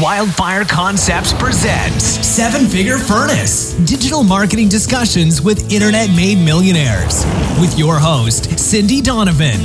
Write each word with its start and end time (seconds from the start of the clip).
Wildfire 0.00 0.64
Concepts 0.64 1.34
presents 1.34 2.04
Seven 2.26 2.66
Figure 2.66 2.96
Furnace 2.96 3.74
Digital 3.84 4.22
Marketing 4.22 4.66
Discussions 4.66 5.42
with 5.42 5.70
Internet 5.70 6.08
Made 6.16 6.38
Millionaires 6.38 7.26
with 7.60 7.78
your 7.78 7.98
host, 7.98 8.58
Cindy 8.58 9.02
Donovan. 9.02 9.60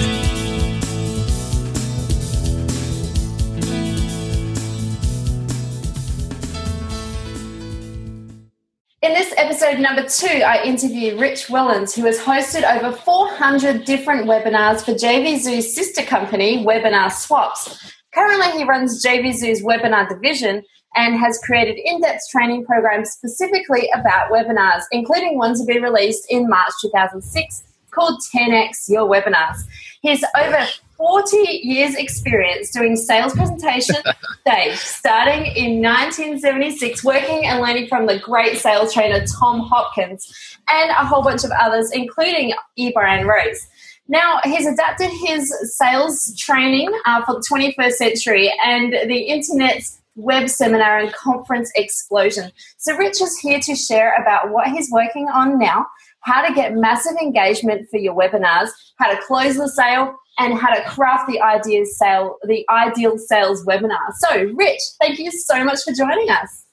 In 9.01 9.13
this 9.13 9.33
episode 9.37 9.79
number 9.79 10.03
two, 10.03 10.27
I 10.27 10.63
interview 10.65 11.17
Rich 11.17 11.47
Wilens, 11.47 11.95
who 11.95 12.03
has 12.07 12.19
hosted 12.19 12.69
over 12.69 12.91
400 12.91 13.85
different 13.85 14.27
webinars 14.27 14.83
for 14.83 14.91
JVZoo's 14.91 15.73
sister 15.73 16.01
company, 16.01 16.65
Webinar 16.65 17.09
Swaps. 17.09 17.93
Currently, 18.15 18.57
he 18.57 18.63
runs 18.63 19.03
JVZoo's 19.03 19.61
webinar 19.61 20.07
division 20.07 20.63
and 20.95 21.19
has 21.19 21.37
created 21.43 21.77
in 21.83 21.99
depth 21.99 22.21
training 22.31 22.65
programs 22.65 23.11
specifically 23.11 23.89
about 23.93 24.31
webinars, 24.31 24.83
including 24.93 25.37
one 25.37 25.53
to 25.55 25.65
be 25.65 25.79
released 25.79 26.25
in 26.29 26.47
March 26.47 26.71
2006 26.81 27.63
called 27.91 28.21
10x 28.33 28.87
Your 28.87 29.09
Webinars. 29.09 29.57
He's 30.01 30.23
over 30.37 30.65
40 30.97 31.37
years 31.63 31.95
experience 31.95 32.71
doing 32.71 32.95
sales 32.95 33.33
presentation 33.33 33.95
stage, 34.41 34.77
starting 34.77 35.45
in 35.47 35.81
1976, 35.81 37.03
working 37.03 37.45
and 37.45 37.61
learning 37.61 37.87
from 37.87 38.05
the 38.05 38.19
great 38.19 38.57
sales 38.57 38.93
trainer 38.93 39.25
Tom 39.27 39.59
Hopkins 39.59 40.31
and 40.69 40.91
a 40.91 41.05
whole 41.05 41.21
bunch 41.21 41.43
of 41.43 41.51
others, 41.59 41.91
including 41.91 42.53
Ibrahim 42.79 43.27
Rose. 43.27 43.67
Now, 44.07 44.39
he's 44.43 44.67
adapted 44.67 45.09
his 45.09 45.53
sales 45.77 46.35
training 46.37 46.91
uh, 47.05 47.25
for 47.25 47.35
the 47.35 47.47
21st 47.51 47.91
century 47.93 48.53
and 48.63 48.93
the 48.93 49.19
internet's 49.21 49.99
web 50.15 50.49
seminar 50.49 50.99
and 50.99 51.11
conference 51.13 51.71
explosion. 51.75 52.51
So, 52.77 52.95
Rich 52.95 53.21
is 53.21 53.37
here 53.39 53.59
to 53.61 53.75
share 53.75 54.13
about 54.21 54.51
what 54.51 54.67
he's 54.67 54.91
working 54.91 55.27
on 55.27 55.57
now, 55.57 55.87
how 56.21 56.45
to 56.47 56.53
get 56.53 56.75
massive 56.75 57.15
engagement 57.21 57.89
for 57.89 57.97
your 57.97 58.15
webinars, 58.15 58.69
how 58.97 59.11
to 59.11 59.19
close 59.25 59.57
the 59.57 59.67
sale, 59.67 60.15
and 60.37 60.57
how 60.57 60.73
to 60.73 60.81
craft 60.83 61.27
the 61.27 61.41
ideal 61.41 61.85
sale, 61.85 62.37
the 62.43 62.65
ideal 62.69 63.17
sales 63.17 63.65
webinar. 63.65 64.11
So, 64.19 64.51
Rich, 64.53 64.81
thank 65.01 65.17
you 65.17 65.31
so 65.31 65.63
much 65.63 65.83
for 65.83 65.93
joining 65.93 66.29
us. 66.29 66.65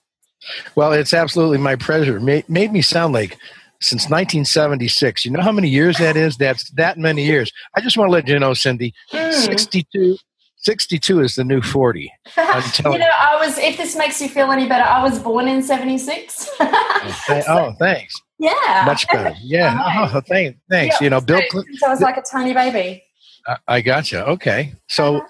Well, 0.74 0.92
it's 0.92 1.14
absolutely 1.14 1.58
my 1.58 1.76
pleasure. 1.76 2.18
Made, 2.20 2.48
made 2.48 2.72
me 2.72 2.82
sound 2.82 3.14
like 3.14 3.38
since 3.82 4.04
1976. 4.04 5.24
You 5.24 5.32
know 5.32 5.42
how 5.42 5.52
many 5.52 5.68
years 5.68 5.98
that 5.98 6.16
is? 6.16 6.36
That's 6.36 6.70
that 6.72 6.98
many 6.98 7.24
years. 7.24 7.52
I 7.76 7.80
just 7.80 7.96
want 7.96 8.08
to 8.08 8.12
let 8.12 8.28
you 8.28 8.38
know, 8.38 8.54
Cindy, 8.54 8.94
mm. 9.12 9.32
62. 9.32 10.16
62 10.62 11.20
is 11.20 11.34
the 11.34 11.44
new 11.44 11.60
40. 11.60 12.00
you 12.02 12.08
know, 12.36 13.10
I 13.18 13.36
was, 13.40 13.58
if 13.58 13.76
this 13.76 13.96
makes 13.96 14.20
you 14.20 14.28
feel 14.28 14.52
any 14.52 14.68
better, 14.68 14.84
I 14.84 15.02
was 15.02 15.18
born 15.18 15.48
in 15.48 15.62
76. 15.62 16.48
okay. 16.60 17.42
Oh, 17.48 17.74
thanks. 17.78 18.14
Yeah. 18.38 18.84
Much 18.86 19.06
better. 19.08 19.34
Yeah. 19.40 20.08
Oh, 20.14 20.20
thanks. 20.20 20.58
thanks. 20.70 20.96
Yeah, 21.00 21.04
you 21.04 21.10
know, 21.10 21.20
Bill 21.20 21.42
Clinton. 21.50 21.76
So 21.76 21.86
I 21.88 21.90
was 21.90 22.00
like 22.00 22.16
a 22.16 22.22
tiny 22.22 22.54
baby. 22.54 23.02
I, 23.46 23.56
I 23.68 23.80
gotcha. 23.80 24.24
Okay. 24.26 24.74
So, 24.88 25.16
uh-huh. 25.16 25.26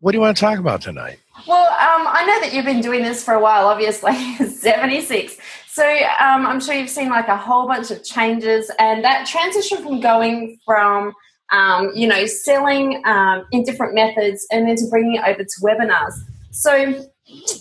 what 0.00 0.12
do 0.12 0.18
you 0.18 0.22
want 0.22 0.36
to 0.36 0.40
talk 0.40 0.58
about 0.58 0.80
tonight? 0.80 1.18
Well, 1.46 1.66
um, 1.66 2.06
I 2.06 2.24
know 2.26 2.40
that 2.40 2.54
you've 2.54 2.64
been 2.64 2.80
doing 2.80 3.02
this 3.02 3.24
for 3.24 3.34
a 3.34 3.40
while, 3.40 3.66
obviously, 3.66 4.14
76. 4.46 5.36
So 5.74 5.84
um, 5.84 6.46
I'm 6.46 6.60
sure 6.60 6.72
you've 6.72 6.88
seen 6.88 7.08
like 7.08 7.26
a 7.26 7.36
whole 7.36 7.66
bunch 7.66 7.90
of 7.90 8.04
changes, 8.04 8.70
and 8.78 9.02
that 9.02 9.26
transition 9.26 9.82
from 9.82 9.98
going 9.98 10.56
from 10.64 11.12
um, 11.50 11.90
you 11.96 12.06
know 12.06 12.26
selling 12.26 13.02
um, 13.04 13.44
in 13.50 13.64
different 13.64 13.92
methods 13.92 14.46
and 14.52 14.68
then 14.68 14.76
to 14.76 14.86
bringing 14.88 15.16
it 15.16 15.22
over 15.26 15.42
to 15.42 15.60
webinars. 15.64 16.14
So 16.52 17.04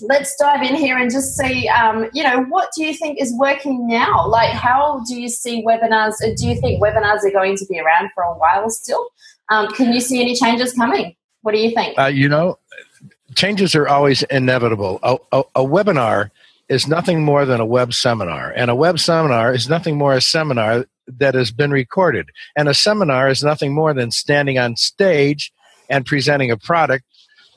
let's 0.02 0.36
dive 0.36 0.62
in 0.62 0.76
here 0.76 0.96
and 0.96 1.10
just 1.10 1.36
see 1.36 1.68
um, 1.70 2.08
you 2.14 2.22
know 2.22 2.44
what 2.44 2.70
do 2.78 2.84
you 2.84 2.94
think 2.94 3.20
is 3.20 3.34
working 3.36 3.88
now? 3.88 4.28
Like 4.28 4.52
how 4.52 5.04
do 5.08 5.20
you 5.20 5.28
see 5.28 5.66
webinars? 5.66 6.14
Do 6.20 6.48
you 6.48 6.62
think 6.62 6.84
webinars 6.84 7.24
are 7.24 7.32
going 7.32 7.58
to 7.58 7.66
be 7.66 7.80
around 7.80 8.12
for 8.14 8.22
a 8.26 8.38
while 8.38 8.70
still? 8.70 9.08
Um, 9.50 9.74
can 9.74 9.92
you 9.92 10.00
see 10.00 10.22
any 10.22 10.36
changes 10.36 10.74
coming? 10.74 11.16
What 11.42 11.56
do 11.56 11.60
you 11.60 11.74
think? 11.74 11.98
Uh, 11.98 12.06
you 12.06 12.30
know, 12.30 12.60
changes 13.34 13.74
are 13.74 13.88
always 13.88 14.22
inevitable. 14.30 15.00
A, 15.02 15.18
a, 15.32 15.44
a 15.56 15.66
webinar 15.66 16.30
is 16.70 16.88
nothing 16.88 17.24
more 17.24 17.46
than 17.46 17.60
a 17.60 17.66
web 17.66 17.94
seminar. 17.94 18.52
And 18.56 18.72
a 18.72 18.76
web 18.76 19.00
seminar 19.00 19.54
is 19.54 19.70
nothing 19.70 19.98
more 19.98 20.14
a 20.14 20.22
seminar 20.22 20.86
that 21.08 21.36
has 21.36 21.52
been 21.52 21.72
recorded. 21.72 22.30
And 22.56 22.70
a 22.70 22.74
seminar 22.74 23.30
is 23.30 23.44
nothing 23.44 23.74
more 23.74 23.94
than 23.94 24.12
standing 24.12 24.58
on 24.58 24.76
stage 24.76 25.52
and 25.90 26.06
presenting 26.06 26.52
a 26.52 26.58
product 26.58 27.06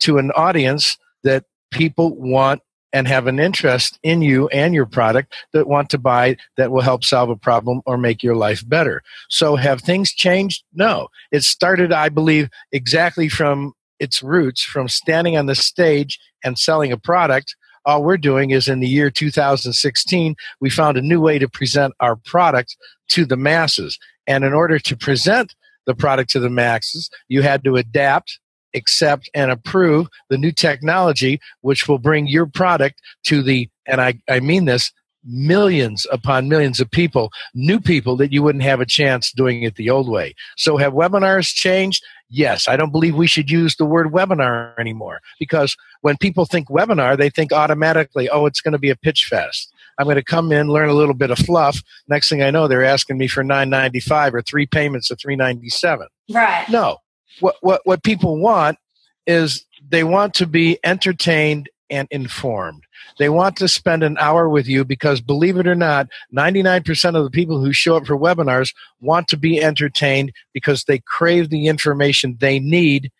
to 0.00 0.18
an 0.18 0.32
audience 0.32 0.98
that 1.22 1.44
people 1.70 2.16
want 2.16 2.62
and 2.92 3.06
have 3.08 3.26
an 3.26 3.38
interest 3.38 3.98
in 4.02 4.22
you 4.22 4.48
and 4.48 4.74
your 4.74 4.86
product 4.86 5.34
that 5.52 5.68
want 5.68 5.90
to 5.90 5.98
buy 5.98 6.36
that 6.56 6.70
will 6.70 6.80
help 6.80 7.04
solve 7.04 7.28
a 7.28 7.36
problem 7.36 7.82
or 7.84 7.98
make 7.98 8.22
your 8.22 8.36
life 8.36 8.66
better. 8.66 9.02
So 9.28 9.56
have 9.56 9.82
things 9.82 10.12
changed? 10.12 10.64
No. 10.72 11.08
It 11.30 11.42
started, 11.42 11.92
I 11.92 12.08
believe, 12.08 12.48
exactly 12.72 13.28
from 13.28 13.74
its 13.98 14.22
roots, 14.22 14.62
from 14.62 14.88
standing 14.88 15.36
on 15.36 15.46
the 15.46 15.54
stage 15.54 16.18
and 16.42 16.58
selling 16.58 16.92
a 16.92 16.96
product 16.96 17.56
all 17.86 18.02
we're 18.02 18.18
doing 18.18 18.50
is 18.50 18.68
in 18.68 18.80
the 18.80 18.88
year 18.88 19.10
2016, 19.10 20.34
we 20.60 20.68
found 20.68 20.96
a 20.96 21.02
new 21.02 21.20
way 21.20 21.38
to 21.38 21.48
present 21.48 21.94
our 22.00 22.16
product 22.16 22.76
to 23.08 23.24
the 23.24 23.36
masses. 23.36 23.98
And 24.26 24.44
in 24.44 24.52
order 24.52 24.78
to 24.80 24.96
present 24.96 25.54
the 25.86 25.94
product 25.94 26.30
to 26.30 26.40
the 26.40 26.50
masses, 26.50 27.08
you 27.28 27.42
had 27.42 27.62
to 27.64 27.76
adapt, 27.76 28.40
accept, 28.74 29.30
and 29.34 29.52
approve 29.52 30.08
the 30.28 30.36
new 30.36 30.50
technology, 30.50 31.40
which 31.60 31.88
will 31.88 32.00
bring 32.00 32.26
your 32.26 32.46
product 32.46 33.00
to 33.24 33.40
the, 33.40 33.70
and 33.86 34.00
I, 34.00 34.20
I 34.28 34.40
mean 34.40 34.64
this, 34.64 34.92
millions 35.26 36.06
upon 36.10 36.48
millions 36.48 36.80
of 36.80 36.90
people, 36.90 37.30
new 37.54 37.80
people 37.80 38.16
that 38.16 38.32
you 38.32 38.42
wouldn't 38.42 38.64
have 38.64 38.80
a 38.80 38.86
chance 38.86 39.32
doing 39.32 39.62
it 39.62 39.76
the 39.76 39.90
old 39.90 40.08
way. 40.08 40.34
So 40.56 40.76
have 40.76 40.92
webinars 40.92 41.52
changed? 41.52 42.04
Yes. 42.28 42.68
I 42.68 42.76
don't 42.76 42.92
believe 42.92 43.14
we 43.14 43.26
should 43.26 43.50
use 43.50 43.76
the 43.76 43.84
word 43.84 44.08
webinar 44.08 44.78
anymore 44.78 45.20
because 45.38 45.76
when 46.00 46.16
people 46.16 46.44
think 46.44 46.68
webinar, 46.68 47.16
they 47.16 47.30
think 47.30 47.52
automatically, 47.52 48.28
oh, 48.28 48.46
it's 48.46 48.60
going 48.60 48.72
to 48.72 48.78
be 48.78 48.90
a 48.90 48.96
pitch 48.96 49.26
fest. 49.28 49.72
I'm 49.98 50.04
going 50.04 50.16
to 50.16 50.24
come 50.24 50.52
in, 50.52 50.68
learn 50.68 50.88
a 50.88 50.94
little 50.94 51.14
bit 51.14 51.30
of 51.30 51.38
fluff. 51.38 51.82
Next 52.08 52.28
thing 52.28 52.42
I 52.42 52.50
know, 52.50 52.68
they're 52.68 52.84
asking 52.84 53.16
me 53.16 53.28
for 53.28 53.42
995 53.42 54.34
or 54.34 54.42
three 54.42 54.66
payments 54.66 55.10
of 55.10 55.18
397. 55.18 56.06
Right. 56.30 56.68
No. 56.68 56.98
What, 57.40 57.56
what, 57.60 57.80
what 57.84 58.02
people 58.02 58.38
want 58.38 58.78
is 59.26 59.64
they 59.88 60.04
want 60.04 60.34
to 60.34 60.46
be 60.46 60.78
entertained 60.84 61.68
and 61.90 62.08
informed. 62.10 62.84
They 63.18 63.28
want 63.28 63.56
to 63.56 63.68
spend 63.68 64.02
an 64.02 64.16
hour 64.18 64.48
with 64.48 64.66
you 64.66 64.84
because, 64.84 65.20
believe 65.20 65.56
it 65.56 65.66
or 65.66 65.74
not, 65.74 66.08
99% 66.34 67.16
of 67.16 67.24
the 67.24 67.30
people 67.30 67.60
who 67.60 67.72
show 67.72 67.96
up 67.96 68.06
for 68.06 68.18
webinars 68.18 68.74
want 69.00 69.28
to 69.28 69.36
be 69.36 69.62
entertained 69.62 70.32
because 70.52 70.84
they 70.84 70.98
crave 70.98 71.50
the 71.50 71.66
information 71.66 72.36
they 72.40 72.58
need 72.58 73.10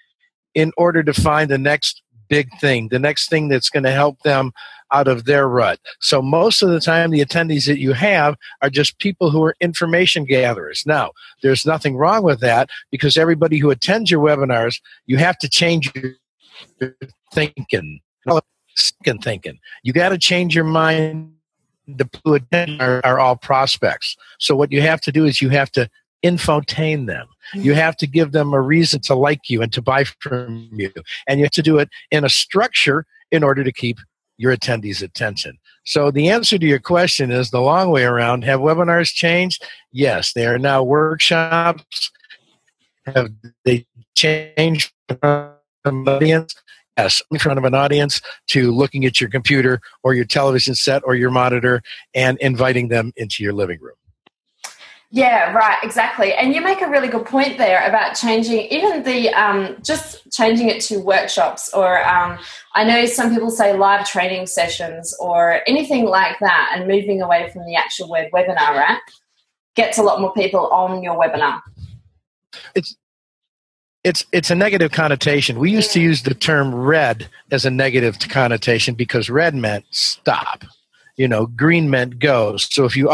in 0.55 0.73
order 0.77 1.03
to 1.03 1.13
find 1.13 1.51
the 1.51 1.59
next 1.59 2.03
big 2.29 2.49
thing, 2.61 2.89
the 2.89 2.99
next 2.99 3.29
thing 3.29 3.49
that's 3.49 3.71
going 3.71 3.85
to 3.85 3.91
help 3.91 4.21
them 4.23 4.53
out 4.93 5.09
of 5.09 5.25
their 5.25 5.49
rut. 5.49 5.81
So, 6.01 6.23
most 6.23 6.63
of 6.63 6.71
the 6.71 6.81
time, 6.81 7.11
the 7.11 7.25
attendees 7.25 7.67
that 7.67 7.79
you 7.79 7.93
have 7.93 8.37
are 8.63 8.71
just 8.71 8.99
people 8.99 9.31
who 9.31 9.43
are 9.45 9.57
information 9.61 10.25
gatherers. 10.25 10.85
Now, 10.87 11.11
there's 11.43 11.67
nothing 11.67 11.97
wrong 11.97 12.23
with 12.23 12.41
that 12.41 12.71
because 12.91 13.17
everybody 13.17 13.59
who 13.59 13.71
attends 13.71 14.11
your 14.11 14.23
webinars, 14.23 14.81
you 15.07 15.19
have 15.19 15.39
to 15.39 15.49
change 15.49 15.93
your 15.95 16.95
thinking 17.33 18.01
second 18.77 19.23
thinking. 19.23 19.59
You 19.83 19.93
got 19.93 20.11
to 20.11 20.19
change 20.19 20.55
your 20.55 20.65
mind. 20.65 21.33
The 21.89 22.79
are, 22.81 23.01
are 23.05 23.21
all 23.21 23.37
prospects. 23.37 24.17
So 24.41 24.57
what 24.57 24.73
you 24.73 24.83
have 24.83 25.01
to 25.03 25.13
do 25.13 25.25
is 25.25 25.41
you 25.41 25.51
have 25.51 25.71
to 25.73 25.89
infotain 26.25 27.07
them. 27.07 27.29
You 27.55 27.73
mm-hmm. 27.73 27.81
have 27.81 27.97
to 27.99 28.09
give 28.09 28.33
them 28.33 28.53
a 28.53 28.61
reason 28.61 29.01
to 29.03 29.15
like 29.15 29.49
you 29.49 29.63
and 29.63 29.73
to 29.73 29.81
buy 29.81 30.05
from 30.05 30.69
you. 30.73 30.93
And 31.29 31.39
you 31.39 31.45
have 31.45 31.53
to 31.53 31.63
do 31.63 31.79
it 31.79 31.89
in 32.11 32.25
a 32.25 32.29
structure 32.29 33.07
in 33.31 33.45
order 33.45 33.63
to 33.63 33.73
keep 33.73 33.99
your 34.37 34.57
attendees' 34.57 35.03
attention. 35.03 35.59
So 35.85 36.11
the 36.11 36.29
answer 36.29 36.59
to 36.59 36.67
your 36.67 36.81
question 36.81 37.31
is 37.31 37.51
the 37.51 37.61
long 37.61 37.91
way 37.91 38.05
around. 38.05 38.43
Have 38.45 38.61
webinars 38.61 39.13
changed? 39.13 39.65
Yes, 39.93 40.33
they 40.33 40.47
are 40.47 40.59
now 40.59 40.83
workshops. 40.83 42.11
Have 43.07 43.31
they 43.65 43.87
changed 44.15 44.93
from 45.21 45.55
audience? 46.09 46.55
Yes, 46.97 47.23
in 47.31 47.39
front 47.39 47.59
of 47.59 47.65
an 47.65 47.75
audience 47.75 48.21
to 48.49 48.71
looking 48.71 49.05
at 49.05 49.21
your 49.21 49.31
computer 49.31 49.81
or 50.03 50.15
your 50.15 50.25
television 50.25 50.75
set 50.75 51.03
or 51.05 51.15
your 51.15 51.31
monitor 51.31 51.83
and 52.15 52.39
inviting 52.39 52.89
them 52.89 53.13
into 53.17 53.43
your 53.43 53.53
living 53.53 53.79
room. 53.81 53.97
Yeah, 55.13 55.53
right, 55.53 55.79
exactly. 55.85 56.35
And 56.35 56.53
you 56.53 56.61
make 56.61 56.83
a 56.83 56.89
really 56.89 57.07
good 57.07 57.27
point 57.27 57.59
there 57.59 57.87
about 57.89 58.17
changing 58.17 58.67
even 58.67 59.05
the 59.05 59.29
um, 59.31 59.77
just 59.81 60.31
changing 60.33 60.69
it 60.69 60.81
to 60.83 60.99
workshops 60.99 61.73
or 61.73 62.05
um, 62.07 62.39
I 62.75 62.83
know 62.83 63.07
some 63.07 63.33
people 63.33 63.51
say 63.51 63.73
live 63.77 64.05
training 64.07 64.49
sessions 64.49 65.17
or 65.21 65.61
anything 65.69 66.07
like 66.07 66.37
that 66.41 66.73
and 66.75 66.89
moving 66.89 67.23
away 67.23 67.49
from 67.51 67.65
the 67.67 67.77
actual 67.77 68.11
word 68.11 68.27
webinar, 68.35 68.75
right? 68.75 68.99
Gets 69.77 69.97
a 69.97 70.03
lot 70.03 70.21
more 70.21 70.33
people 70.35 70.67
on 70.69 71.03
your 71.05 71.17
webinar. 71.17 71.61
It's 72.75 72.97
it's 74.07 74.25
it's 74.31 74.53
a 74.53 74.55
negative 74.55 74.93
connotation. 74.93 75.59
We 75.59 75.73
used 75.73 75.91
to 75.93 76.01
use 76.01 76.23
the 76.23 76.33
term 76.33 76.73
red 76.73 77.29
as 77.51 77.65
a 77.65 77.71
negative 77.71 78.17
connotation 78.21 78.95
because 78.95 79.29
red 79.29 79.53
meant 79.53 79.85
stop. 79.91 80.63
You 81.17 81.27
know, 81.27 81.47
green 81.47 81.91
meant 81.91 82.21
go. 82.21 82.57
So 82.57 82.85
if 82.85 82.97
you 82.97 83.09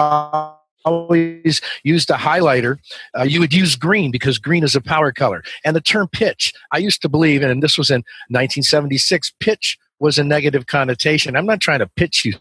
always 0.84 1.62
used 1.82 2.10
a 2.10 2.14
highlighter, 2.14 2.76
uh, 3.18 3.22
you 3.22 3.40
would 3.40 3.54
use 3.54 3.74
green 3.74 4.10
because 4.10 4.36
green 4.38 4.64
is 4.64 4.76
a 4.76 4.82
power 4.82 5.12
color. 5.12 5.42
And 5.64 5.74
the 5.74 5.80
term 5.80 6.08
pitch, 6.08 6.52
I 6.72 6.78
used 6.78 7.00
to 7.02 7.08
believe, 7.08 7.42
and 7.42 7.62
this 7.62 7.78
was 7.78 7.90
in 7.90 8.00
1976, 8.28 9.32
pitch 9.40 9.78
was 9.98 10.18
a 10.18 10.24
negative 10.24 10.66
connotation. 10.66 11.36
I'm 11.36 11.46
not 11.46 11.60
trying 11.60 11.78
to 11.78 11.86
pitch 11.86 12.22
you 12.26 12.34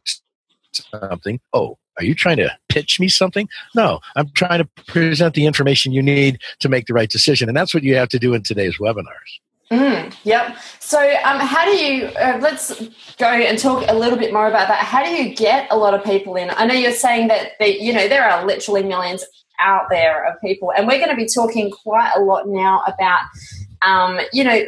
something. 0.73 1.39
Oh, 1.53 1.77
are 1.97 2.03
you 2.03 2.15
trying 2.15 2.37
to 2.37 2.51
pitch 2.69 2.99
me 2.99 3.07
something? 3.07 3.47
No, 3.75 3.99
I'm 4.15 4.29
trying 4.31 4.59
to 4.59 4.83
present 4.87 5.33
the 5.33 5.45
information 5.45 5.91
you 5.91 6.01
need 6.01 6.39
to 6.59 6.69
make 6.69 6.85
the 6.87 6.93
right 6.93 7.09
decision. 7.09 7.49
And 7.49 7.57
that's 7.57 7.73
what 7.73 7.83
you 7.83 7.95
have 7.95 8.09
to 8.09 8.19
do 8.19 8.33
in 8.33 8.43
today's 8.43 8.77
webinars. 8.77 9.39
Mm, 9.71 10.13
yep. 10.25 10.57
So, 10.79 10.99
um, 10.99 11.39
how 11.39 11.63
do 11.63 11.71
you? 11.71 12.07
Uh, 12.07 12.39
let's 12.41 12.77
go 13.17 13.27
and 13.27 13.57
talk 13.57 13.85
a 13.87 13.93
little 13.93 14.19
bit 14.19 14.33
more 14.33 14.47
about 14.47 14.67
that. 14.67 14.79
How 14.79 15.01
do 15.01 15.11
you 15.11 15.33
get 15.33 15.67
a 15.71 15.77
lot 15.77 15.93
of 15.93 16.03
people 16.03 16.35
in? 16.35 16.49
I 16.49 16.65
know 16.65 16.73
you're 16.73 16.91
saying 16.91 17.29
that 17.29 17.53
the, 17.57 17.81
you 17.81 17.93
know 17.93 18.09
there 18.09 18.29
are 18.29 18.45
literally 18.45 18.83
millions 18.83 19.23
out 19.59 19.83
there 19.89 20.25
of 20.25 20.41
people, 20.41 20.73
and 20.75 20.87
we're 20.87 20.97
going 20.97 21.09
to 21.09 21.15
be 21.15 21.25
talking 21.25 21.71
quite 21.71 22.11
a 22.17 22.19
lot 22.19 22.49
now 22.49 22.83
about, 22.85 23.21
um, 23.81 24.19
you 24.33 24.43
know, 24.43 24.61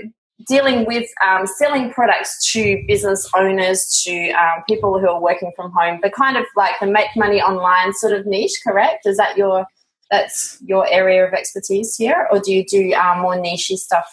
dealing 0.48 0.86
with 0.86 1.10
um, 1.26 1.46
selling 1.46 1.92
products 1.92 2.52
to 2.52 2.84
business 2.88 3.30
owners, 3.36 4.02
to 4.06 4.32
um, 4.32 4.64
people 4.68 5.00
who 5.00 5.10
are 5.10 5.22
working 5.22 5.52
from 5.56 5.72
home, 5.72 6.00
the 6.02 6.10
kind 6.10 6.38
of 6.38 6.46
like 6.56 6.80
the 6.80 6.88
make 6.88 7.10
money 7.16 7.42
online 7.42 7.94
sort 7.94 8.14
of 8.14 8.26
niche, 8.26 8.60
correct? 8.66 9.06
Is 9.06 9.18
that 9.18 9.38
your 9.38 9.66
that's 10.12 10.60
your 10.66 10.88
area 10.92 11.26
of 11.26 11.34
expertise 11.34 11.96
here, 11.96 12.28
or 12.32 12.40
do 12.40 12.54
you 12.54 12.66
do 12.66 12.94
um, 12.94 13.20
more 13.20 13.40
niche 13.40 13.72
stuff? 13.76 14.06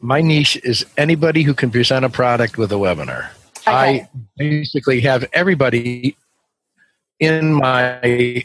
My 0.00 0.20
niche 0.20 0.56
is 0.62 0.84
anybody 0.96 1.42
who 1.42 1.54
can 1.54 1.70
present 1.70 2.04
a 2.04 2.08
product 2.08 2.58
with 2.58 2.70
a 2.72 2.76
webinar. 2.76 3.30
Okay. 3.66 4.02
I 4.02 4.08
basically 4.36 5.00
have 5.00 5.24
everybody 5.32 6.16
in 7.18 7.54
my 7.54 8.44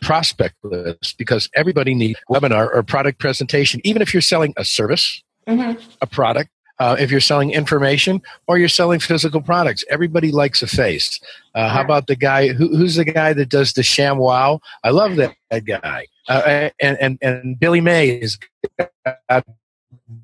prospect 0.00 0.56
list 0.62 1.18
because 1.18 1.48
everybody 1.54 1.94
needs 1.94 2.18
webinar 2.30 2.68
or 2.72 2.82
product 2.82 3.18
presentation, 3.18 3.80
even 3.84 4.02
if 4.02 4.12
you're 4.12 4.20
selling 4.20 4.54
a 4.56 4.64
service, 4.64 5.22
mm-hmm. 5.46 5.80
a 6.00 6.06
product, 6.06 6.50
uh, 6.78 6.96
if 6.98 7.10
you're 7.10 7.20
selling 7.20 7.50
information 7.50 8.22
or 8.46 8.58
you're 8.58 8.68
selling 8.68 9.00
physical 9.00 9.40
products. 9.40 9.84
Everybody 9.90 10.30
likes 10.30 10.62
a 10.62 10.66
face. 10.66 11.20
Uh, 11.54 11.68
how 11.68 11.82
about 11.82 12.06
the 12.06 12.16
guy 12.16 12.48
who, 12.48 12.76
who's 12.76 12.94
the 12.94 13.04
guy 13.04 13.32
that 13.32 13.48
does 13.48 13.72
the 13.72 13.82
ShamWow? 13.82 14.60
I 14.84 14.90
love 14.90 15.16
that, 15.16 15.34
that 15.50 15.64
guy. 15.64 16.06
Uh, 16.28 16.70
and, 16.80 16.98
and, 17.00 17.18
and 17.22 17.58
Billy 17.58 17.80
Mays 17.80 18.22
is 18.22 18.38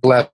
God 0.02 0.30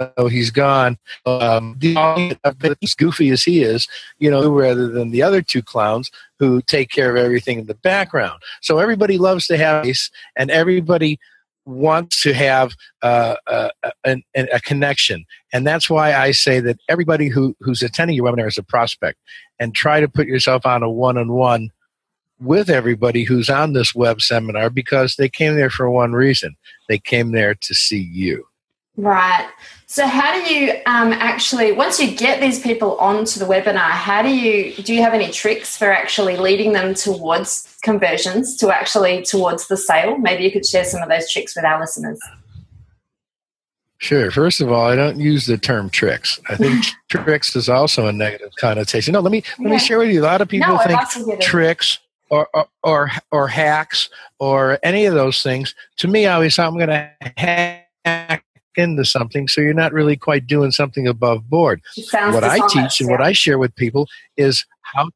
him 0.00 0.10
oh, 0.16 0.28
he's 0.28 0.50
gone. 0.50 0.98
Um, 1.26 1.78
as 1.82 2.94
goofy 2.94 3.30
as 3.30 3.42
he 3.42 3.62
is, 3.62 3.86
you 4.18 4.30
know, 4.30 4.50
rather 4.50 4.88
than 4.88 5.10
the 5.10 5.22
other 5.22 5.42
two 5.42 5.62
clowns 5.62 6.10
who 6.38 6.60
take 6.62 6.90
care 6.90 7.10
of 7.10 7.16
everything 7.16 7.60
in 7.60 7.66
the 7.66 7.74
background. 7.74 8.40
So 8.60 8.78
everybody 8.78 9.18
loves 9.18 9.46
to 9.48 9.56
have 9.56 9.84
face, 9.84 10.10
and 10.36 10.50
everybody 10.50 11.18
wants 11.66 12.22
to 12.22 12.34
have 12.34 12.74
uh, 13.02 13.36
uh, 13.46 13.70
a, 14.04 14.60
connection. 14.60 15.24
And 15.52 15.66
that's 15.66 15.88
why 15.88 16.12
I 16.12 16.32
say 16.32 16.60
that 16.60 16.78
everybody 16.88 17.28
who, 17.28 17.56
who's 17.60 17.82
attending 17.82 18.16
your 18.16 18.30
webinar 18.30 18.48
is 18.48 18.58
a 18.58 18.62
prospect, 18.62 19.18
and 19.58 19.74
try 19.74 20.00
to 20.00 20.08
put 20.08 20.26
yourself 20.26 20.66
on 20.66 20.82
a 20.82 20.90
one-on-one 20.90 21.70
with 22.40 22.68
everybody 22.68 23.24
who's 23.24 23.48
on 23.48 23.72
this 23.72 23.94
web 23.94 24.20
seminar 24.20 24.68
because 24.68 25.16
they 25.16 25.28
came 25.28 25.54
there 25.54 25.70
for 25.70 25.88
one 25.88 26.12
reason. 26.12 26.56
They 26.88 26.98
came 26.98 27.32
there 27.32 27.54
to 27.54 27.74
see 27.74 28.00
you. 28.12 28.46
Right. 28.96 29.48
So, 29.86 30.06
how 30.06 30.32
do 30.32 30.54
you 30.54 30.72
um, 30.86 31.12
actually, 31.12 31.72
once 31.72 31.98
you 32.00 32.16
get 32.16 32.40
these 32.40 32.60
people 32.60 32.96
onto 32.98 33.40
the 33.40 33.44
webinar, 33.44 33.90
how 33.90 34.22
do 34.22 34.28
you 34.28 34.72
do? 34.74 34.94
You 34.94 35.02
have 35.02 35.14
any 35.14 35.30
tricks 35.30 35.76
for 35.76 35.90
actually 35.90 36.36
leading 36.36 36.72
them 36.72 36.94
towards 36.94 37.76
conversions, 37.82 38.56
to 38.58 38.72
actually 38.72 39.22
towards 39.22 39.66
the 39.66 39.76
sale? 39.76 40.16
Maybe 40.18 40.44
you 40.44 40.52
could 40.52 40.64
share 40.64 40.84
some 40.84 41.02
of 41.02 41.08
those 41.08 41.30
tricks 41.30 41.56
with 41.56 41.64
our 41.64 41.80
listeners. 41.80 42.20
Sure. 43.98 44.30
First 44.30 44.60
of 44.60 44.70
all, 44.70 44.86
I 44.86 44.96
don't 44.96 45.18
use 45.18 45.46
the 45.46 45.58
term 45.58 45.90
tricks. 45.90 46.40
I 46.48 46.56
think 46.56 46.84
tricks 47.08 47.56
is 47.56 47.68
also 47.68 48.06
a 48.06 48.12
negative 48.12 48.52
connotation. 48.58 49.12
No, 49.12 49.20
let 49.20 49.32
me 49.32 49.42
let 49.58 49.70
me 49.70 49.78
share 49.78 49.98
with 49.98 50.10
you. 50.10 50.22
A 50.22 50.24
lot 50.24 50.40
of 50.40 50.48
people 50.48 50.74
no, 50.74 50.78
think 50.78 51.40
tricks 51.40 51.98
or, 52.30 52.48
or, 52.54 52.66
or 52.82 53.10
or 53.32 53.48
hacks 53.48 54.08
or 54.38 54.78
any 54.82 55.06
of 55.06 55.14
those 55.14 55.42
things. 55.42 55.74
To 55.98 56.08
me, 56.08 56.26
I 56.26 56.34
always 56.34 56.54
thought 56.54 56.68
I'm 56.68 56.76
going 56.76 56.88
to 56.88 57.10
hack 57.36 58.44
into 58.76 59.04
something, 59.04 59.48
so 59.48 59.60
you're 59.60 59.74
not 59.74 59.92
really 59.92 60.16
quite 60.16 60.46
doing 60.46 60.70
something 60.70 61.06
above 61.06 61.48
board. 61.48 61.80
What 62.12 62.44
I 62.44 62.58
teach 62.68 63.00
and 63.00 63.08
yeah. 63.08 63.16
what 63.16 63.20
I 63.20 63.32
share 63.32 63.58
with 63.58 63.74
people 63.76 64.08
is 64.36 64.64
how 64.82 65.08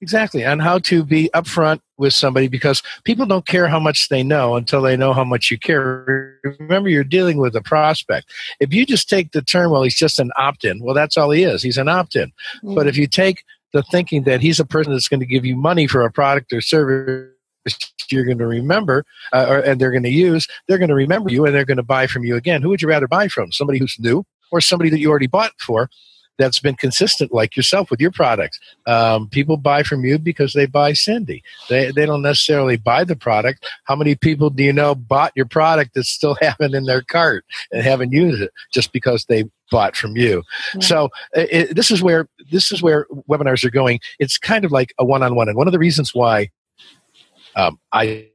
exactly 0.00 0.44
on 0.44 0.58
how 0.58 0.78
to 0.78 1.04
be 1.04 1.30
upfront 1.34 1.80
with 1.98 2.14
somebody 2.14 2.48
because 2.48 2.82
people 3.04 3.26
don't 3.26 3.46
care 3.46 3.68
how 3.68 3.80
much 3.80 4.08
they 4.08 4.22
know 4.22 4.56
until 4.56 4.82
they 4.82 4.96
know 4.96 5.12
how 5.12 5.24
much 5.24 5.50
you 5.50 5.58
care. 5.58 6.38
Remember, 6.58 6.88
you're 6.88 7.04
dealing 7.04 7.38
with 7.38 7.54
a 7.56 7.62
prospect. 7.62 8.30
If 8.60 8.72
you 8.72 8.86
just 8.86 9.08
take 9.08 9.32
the 9.32 9.42
term, 9.42 9.70
well, 9.70 9.82
he's 9.82 9.96
just 9.96 10.18
an 10.18 10.30
opt 10.36 10.64
in, 10.64 10.82
well, 10.82 10.94
that's 10.94 11.16
all 11.16 11.30
he 11.30 11.42
is. 11.44 11.62
He's 11.62 11.78
an 11.78 11.88
opt 11.88 12.16
in. 12.16 12.28
Mm-hmm. 12.28 12.74
But 12.74 12.86
if 12.86 12.96
you 12.96 13.06
take 13.06 13.44
the 13.72 13.82
thinking 13.84 14.24
that 14.24 14.40
he's 14.40 14.60
a 14.60 14.64
person 14.64 14.92
that's 14.92 15.08
going 15.08 15.20
to 15.20 15.26
give 15.26 15.44
you 15.44 15.56
money 15.56 15.86
for 15.86 16.02
a 16.02 16.12
product 16.12 16.52
or 16.52 16.60
service 16.60 17.31
you're 18.10 18.24
going 18.24 18.38
to 18.38 18.46
remember 18.46 19.04
uh, 19.32 19.46
or, 19.48 19.58
and 19.60 19.80
they're 19.80 19.90
going 19.90 20.02
to 20.02 20.10
use, 20.10 20.46
they're 20.68 20.78
going 20.78 20.88
to 20.88 20.94
remember 20.94 21.30
you 21.30 21.44
and 21.46 21.54
they're 21.54 21.64
going 21.64 21.76
to 21.76 21.82
buy 21.82 22.06
from 22.06 22.24
you 22.24 22.36
again. 22.36 22.62
Who 22.62 22.68
would 22.68 22.82
you 22.82 22.88
rather 22.88 23.08
buy 23.08 23.28
from? 23.28 23.52
Somebody 23.52 23.78
who's 23.78 23.96
new 23.98 24.24
or 24.50 24.60
somebody 24.60 24.90
that 24.90 24.98
you 24.98 25.10
already 25.10 25.26
bought 25.26 25.52
for 25.58 25.88
that's 26.38 26.58
been 26.58 26.74
consistent 26.74 27.32
like 27.32 27.56
yourself 27.56 27.90
with 27.90 28.00
your 28.00 28.10
product. 28.10 28.58
Um, 28.86 29.28
people 29.28 29.56
buy 29.56 29.82
from 29.82 30.04
you 30.04 30.18
because 30.18 30.54
they 30.54 30.66
buy 30.66 30.92
Cindy. 30.92 31.42
They, 31.68 31.92
they 31.92 32.06
don't 32.06 32.22
necessarily 32.22 32.76
buy 32.76 33.04
the 33.04 33.16
product. 33.16 33.66
How 33.84 33.96
many 33.96 34.14
people 34.14 34.50
do 34.50 34.62
you 34.62 34.72
know 34.72 34.94
bought 34.94 35.32
your 35.36 35.46
product 35.46 35.94
that 35.94 36.04
still 36.04 36.34
have 36.40 36.56
it 36.60 36.74
in 36.74 36.84
their 36.84 37.02
cart 37.02 37.44
and 37.70 37.82
haven't 37.82 38.12
used 38.12 38.42
it 38.42 38.50
just 38.72 38.92
because 38.92 39.26
they 39.26 39.44
bought 39.70 39.94
from 39.94 40.16
you? 40.16 40.42
Yeah. 40.74 40.80
So 40.80 41.08
it, 41.34 41.76
this 41.76 41.90
is 41.90 42.02
where 42.02 42.28
this 42.50 42.72
is 42.72 42.82
where 42.82 43.06
webinars 43.28 43.64
are 43.64 43.70
going. 43.70 44.00
It's 44.18 44.38
kind 44.38 44.64
of 44.64 44.72
like 44.72 44.94
a 44.98 45.04
one-on-one, 45.04 45.48
and 45.48 45.56
one 45.56 45.68
of 45.68 45.72
the 45.72 45.78
reasons 45.78 46.14
why 46.14 46.48
um, 47.56 47.78
I 47.92 48.28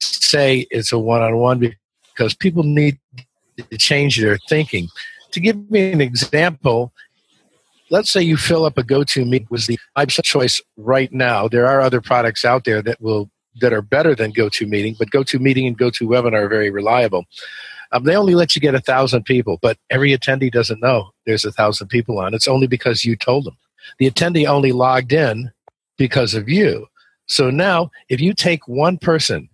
say 0.00 0.66
it's 0.70 0.92
a 0.92 0.98
one 0.98 1.22
on 1.22 1.36
one 1.36 1.74
because 2.14 2.34
people 2.34 2.62
need 2.62 2.98
to 3.56 3.78
change 3.78 4.20
their 4.20 4.38
thinking. 4.48 4.88
To 5.32 5.40
give 5.40 5.70
me 5.70 5.92
an 5.92 6.00
example, 6.00 6.92
let's 7.90 8.10
say 8.10 8.22
you 8.22 8.36
fill 8.36 8.64
up 8.64 8.78
a 8.78 8.82
GoToMeeting 8.82 9.50
was 9.50 9.66
the 9.66 9.78
my 9.96 10.06
choice 10.06 10.60
right 10.76 11.12
now. 11.12 11.48
There 11.48 11.66
are 11.66 11.80
other 11.80 12.00
products 12.00 12.44
out 12.44 12.64
there 12.64 12.82
that 12.82 13.00
will 13.00 13.30
that 13.60 13.72
are 13.72 13.82
better 13.82 14.14
than 14.14 14.32
GoToMeeting, 14.32 14.98
but 14.98 15.10
GoToMeeting 15.10 15.66
and 15.66 15.78
GoToWebinar 15.78 16.44
are 16.44 16.48
very 16.48 16.70
reliable. 16.70 17.24
Um, 17.92 18.04
they 18.04 18.16
only 18.16 18.34
let 18.34 18.54
you 18.54 18.60
get 18.60 18.74
a 18.74 18.80
thousand 18.80 19.24
people, 19.24 19.58
but 19.62 19.78
every 19.90 20.10
attendee 20.10 20.50
doesn't 20.50 20.82
know 20.82 21.10
there's 21.24 21.44
a 21.44 21.52
thousand 21.52 21.88
people 21.88 22.18
on. 22.18 22.34
It's 22.34 22.48
only 22.48 22.66
because 22.66 23.04
you 23.04 23.16
told 23.16 23.44
them. 23.44 23.56
The 23.98 24.10
attendee 24.10 24.46
only 24.46 24.72
logged 24.72 25.12
in 25.12 25.52
because 25.96 26.34
of 26.34 26.48
you. 26.48 26.86
So 27.26 27.50
now, 27.50 27.90
if 28.08 28.20
you 28.20 28.32
take 28.32 28.66
one 28.68 28.98
person 28.98 29.48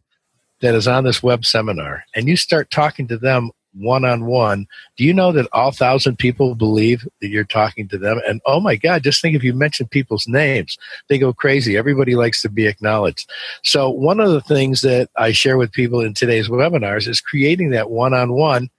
that 0.61 0.75
is 0.75 0.87
on 0.87 1.05
this 1.05 1.23
web 1.23 1.45
seminar 1.45 2.05
and 2.15 2.29
you 2.29 2.37
start 2.37 2.71
talking 2.71 3.09
to 3.09 3.19
them 3.19 3.51
one 3.75 4.05
on 4.05 4.27
one, 4.27 4.67
do 4.97 5.05
you 5.05 5.15
know 5.15 5.33
that 5.33 5.49
all 5.53 5.73
thousand 5.73 6.19
people 6.19 6.55
believe 6.55 7.09
that 7.21 7.29
you're 7.29 7.45
talking 7.45 7.89
to 7.89 7.99
them? 7.99 8.21
And 8.29 8.41
oh 8.47 8.61
my 8.61 8.77
God, 8.77 9.03
just 9.03 9.23
think 9.23 9.35
if 9.35 9.43
you 9.43 9.55
mention 9.55 9.89
people's 9.89 10.29
names, 10.29 10.77
they 11.09 11.19
go 11.19 11.33
crazy. 11.33 11.77
Everybody 11.77 12.15
likes 12.15 12.43
to 12.43 12.51
be 12.51 12.67
acknowledged. 12.67 13.31
So, 13.63 13.89
one 13.89 14.21
of 14.21 14.31
the 14.31 14.43
things 14.43 14.83
that 14.83 15.09
I 15.17 15.33
share 15.33 15.57
with 15.57 15.73
people 15.73 16.01
in 16.01 16.15
today's 16.15 16.49
webinars 16.49 17.09
is 17.09 17.21
creating 17.21 17.71
that 17.71 17.91
one 17.91 18.15
on 18.15 18.33
one. 18.33 18.71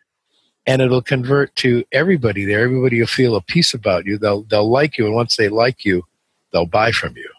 And 0.66 0.82
it'll 0.82 1.02
convert 1.02 1.54
to 1.58 1.84
everybody 1.92 2.46
there. 2.46 2.64
Everybody 2.64 2.98
will 2.98 3.08
feel 3.08 3.36
a 3.36 3.42
piece 3.42 3.74
about 3.74 4.06
you. 4.06 4.18
They'll 4.18 4.44
they'll 4.44 4.70
like 4.70 4.98
you, 4.98 5.06
and 5.06 5.14
once 5.14 5.36
they 5.36 5.50
like 5.50 5.84
you, 5.84 6.06
they'll 6.54 6.66
buy 6.66 6.94
from 6.94 7.18
you. 7.18 7.30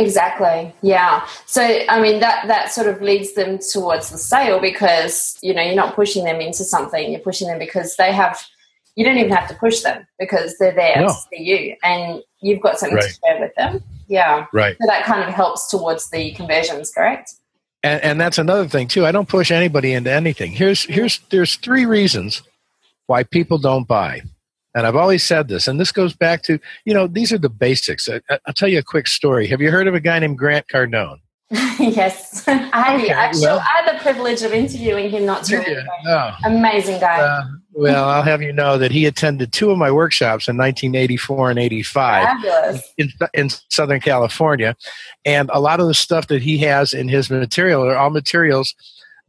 Exactly. 0.00 0.74
Yeah. 0.82 1.26
So 1.46 1.62
I 1.88 2.00
mean 2.00 2.20
that 2.20 2.46
that 2.48 2.72
sort 2.72 2.86
of 2.86 3.00
leads 3.02 3.34
them 3.34 3.58
towards 3.58 4.10
the 4.10 4.18
sale 4.18 4.60
because 4.60 5.38
you 5.42 5.54
know 5.54 5.62
you're 5.62 5.74
not 5.74 5.94
pushing 5.94 6.24
them 6.24 6.40
into 6.40 6.64
something. 6.64 7.10
You're 7.10 7.20
pushing 7.20 7.48
them 7.48 7.58
because 7.58 7.96
they 7.96 8.12
have. 8.12 8.42
You 8.96 9.04
don't 9.04 9.18
even 9.18 9.30
have 9.30 9.48
to 9.48 9.54
push 9.54 9.80
them 9.80 10.06
because 10.18 10.58
they're 10.58 10.74
there 10.74 11.00
no. 11.00 11.06
to 11.06 11.12
see 11.12 11.42
you, 11.42 11.76
and 11.82 12.22
you've 12.40 12.60
got 12.60 12.78
something 12.78 12.96
right. 12.96 13.04
to 13.04 13.18
share 13.24 13.40
with 13.40 13.54
them. 13.54 13.82
Yeah. 14.08 14.46
Right. 14.52 14.76
So 14.80 14.86
that 14.86 15.04
kind 15.04 15.22
of 15.22 15.32
helps 15.32 15.70
towards 15.70 16.10
the 16.10 16.32
conversions. 16.32 16.90
Correct. 16.90 17.34
And, 17.82 18.02
and 18.02 18.20
that's 18.20 18.38
another 18.38 18.68
thing 18.68 18.88
too. 18.88 19.06
I 19.06 19.12
don't 19.12 19.28
push 19.28 19.50
anybody 19.50 19.92
into 19.92 20.10
anything. 20.10 20.52
Here's 20.52 20.84
here's 20.84 21.20
there's 21.30 21.56
three 21.56 21.86
reasons 21.86 22.42
why 23.06 23.22
people 23.22 23.58
don't 23.58 23.86
buy. 23.88 24.22
And 24.74 24.86
I've 24.86 24.96
always 24.96 25.24
said 25.24 25.48
this, 25.48 25.66
and 25.66 25.80
this 25.80 25.90
goes 25.90 26.14
back 26.14 26.42
to, 26.44 26.58
you 26.84 26.94
know, 26.94 27.06
these 27.06 27.32
are 27.32 27.38
the 27.38 27.48
basics. 27.48 28.08
I, 28.08 28.20
will 28.28 28.54
tell 28.54 28.68
you 28.68 28.78
a 28.78 28.84
quick 28.84 29.08
story. 29.08 29.48
Have 29.48 29.60
you 29.60 29.70
heard 29.70 29.88
of 29.88 29.94
a 29.94 30.00
guy 30.00 30.18
named 30.18 30.38
Grant 30.38 30.68
Cardone? 30.68 31.18
yes, 31.50 32.46
I 32.46 32.94
okay, 32.94 33.10
actual, 33.10 33.42
well, 33.42 33.58
I 33.58 33.82
had 33.82 33.96
the 33.96 34.00
privilege 34.00 34.42
of 34.42 34.52
interviewing 34.52 35.10
him 35.10 35.26
not 35.26 35.44
too 35.44 35.56
long 35.56 35.66
ago. 35.66 35.82
Oh. 36.06 36.30
Amazing 36.44 37.00
guy. 37.00 37.20
Uh, 37.20 37.42
well, 37.72 38.08
I'll 38.08 38.22
have 38.22 38.40
you 38.40 38.52
know 38.52 38.78
that 38.78 38.92
he 38.92 39.04
attended 39.04 39.52
two 39.52 39.72
of 39.72 39.78
my 39.78 39.90
workshops 39.90 40.46
in 40.46 40.56
1984 40.56 41.50
and 41.50 41.58
85 41.58 42.44
in, 42.98 43.12
in, 43.34 43.48
Southern 43.68 44.00
California. 44.00 44.76
And 45.24 45.50
a 45.52 45.58
lot 45.58 45.80
of 45.80 45.88
the 45.88 45.94
stuff 45.94 46.28
that 46.28 46.42
he 46.42 46.58
has 46.58 46.92
in 46.92 47.08
his 47.08 47.30
material 47.30 47.84
are 47.84 47.96
all 47.96 48.10
materials 48.10 48.74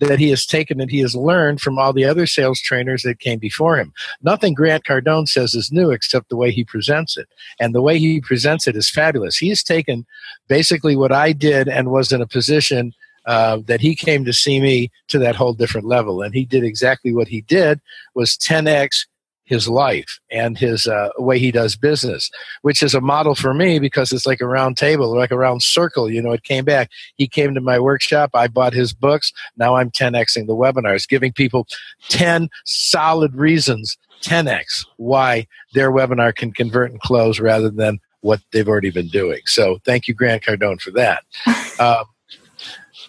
that 0.08 0.20
he 0.20 0.30
has 0.30 0.46
taken 0.46 0.82
and 0.82 0.90
he 0.90 1.00
has 1.00 1.16
learned 1.16 1.62
from 1.62 1.78
all 1.78 1.94
the 1.94 2.06
other 2.06 2.26
sales 2.26 2.60
trainers 2.60 3.04
that 3.04 3.20
came 3.20 3.40
before 3.40 3.78
him. 3.78 3.94
Nothing 4.22 4.54
Grant 4.54 4.84
Cardone 4.84 5.28
says 5.28 5.54
is 5.54 5.72
new 5.72 5.92
except 5.92 6.30
the 6.30 6.36
way 6.36 6.52
he 6.52 6.64
presents 6.64 7.18
it. 7.18 7.28
And 7.60 7.74
the 7.74 7.82
way 7.82 8.00
he 8.00 8.20
presents 8.20 8.68
it 8.68 8.76
is 8.76 8.90
fabulous. 8.90 9.38
He's 9.38 9.64
taken 9.64 10.06
basically 10.48 10.96
what 10.96 11.12
I 11.12 11.34
did 11.34 11.68
and 11.68 11.92
was 11.92 12.12
in 12.12 12.22
a 12.22 12.28
position 12.28 12.94
uh, 13.28 13.60
that 13.66 13.82
he 13.82 13.96
came 13.96 14.26
to 14.26 14.34
see 14.34 14.60
me 14.60 14.90
to 15.10 15.20
that 15.20 15.36
whole 15.36 15.54
different 15.54 15.86
level. 15.86 16.24
And 16.24 16.34
he 16.34 16.46
did 16.46 16.64
exactly 16.64 17.14
what 17.14 17.28
he 17.28 17.42
did 17.42 17.80
was 18.16 18.38
10x 18.38 19.06
his 19.52 19.68
life 19.68 20.18
and 20.32 20.58
his 20.58 20.88
uh, 20.88 21.10
way 21.18 21.38
he 21.38 21.52
does 21.52 21.76
business, 21.76 22.32
which 22.62 22.82
is 22.82 22.96
a 22.96 23.02
model 23.02 23.36
for 23.36 23.54
me 23.54 23.80
because 23.80 24.14
it's 24.14 24.26
like 24.26 24.40
a 24.40 24.48
round 24.48 24.78
table, 24.78 25.14
like 25.14 25.30
a 25.30 25.38
round 25.38 25.62
circle. 25.62 26.10
You 26.10 26.22
know, 26.22 26.32
it 26.32 26.44
came 26.44 26.64
back. 26.64 26.90
He 27.18 27.28
came 27.28 27.54
to 27.54 27.60
my 27.60 27.78
workshop. 27.78 28.30
I 28.34 28.48
bought 28.48 28.72
his 28.72 28.94
books. 28.94 29.34
Now 29.58 29.76
I'm 29.76 29.92
10xing 29.92 30.48
the 30.48 30.56
webinars, 30.56 31.06
giving 31.06 31.34
people 31.34 31.68
10 32.08 32.48
solid 32.64 33.36
reasons, 33.36 33.98
10x, 34.22 34.86
why 34.96 35.48
their 35.74 35.92
webinar 35.92 36.34
can 36.34 36.54
convert 36.54 36.92
and 36.92 37.02
close 37.02 37.42
rather 37.42 37.70
than 37.70 38.00
what 38.22 38.40
they've 38.54 38.70
already 38.70 38.90
been 38.90 39.10
doing. 39.10 39.42
So 39.48 39.80
thank 39.84 40.08
you, 40.08 40.14
Grant 40.14 40.44
Cardone, 40.44 40.80
for 40.80 40.92
that. 40.92 41.24
Um, 41.80 42.04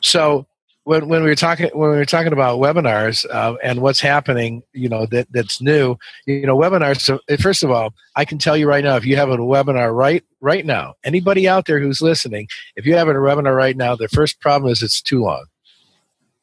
so 0.00 0.46
when, 0.84 1.08
when 1.08 1.22
we 1.22 1.28
were 1.28 1.36
talking 1.36 1.70
when 1.74 1.90
we 1.90 1.96
were 1.96 2.04
talking 2.04 2.32
about 2.32 2.58
webinars 2.58 3.24
uh, 3.30 3.54
and 3.62 3.80
what's 3.80 4.00
happening, 4.00 4.62
you 4.72 4.88
know 4.88 5.06
that 5.06 5.28
that's 5.30 5.60
new. 5.60 5.96
You 6.26 6.46
know, 6.46 6.56
webinars. 6.56 7.00
So 7.00 7.20
eh, 7.28 7.36
first 7.36 7.62
of 7.62 7.70
all, 7.70 7.94
I 8.16 8.24
can 8.24 8.38
tell 8.38 8.56
you 8.56 8.68
right 8.68 8.82
now, 8.82 8.96
if 8.96 9.04
you 9.04 9.16
have 9.16 9.30
a 9.30 9.36
webinar 9.36 9.94
right 9.94 10.24
right 10.40 10.66
now, 10.66 10.94
anybody 11.04 11.48
out 11.48 11.66
there 11.66 11.78
who's 11.78 12.02
listening, 12.02 12.48
if 12.74 12.84
you 12.84 12.96
have 12.96 13.08
a 13.08 13.12
webinar 13.12 13.54
right 13.54 13.76
now, 13.76 13.94
the 13.94 14.08
first 14.08 14.40
problem 14.40 14.72
is 14.72 14.82
it's 14.82 15.00
too 15.00 15.22
long. 15.22 15.44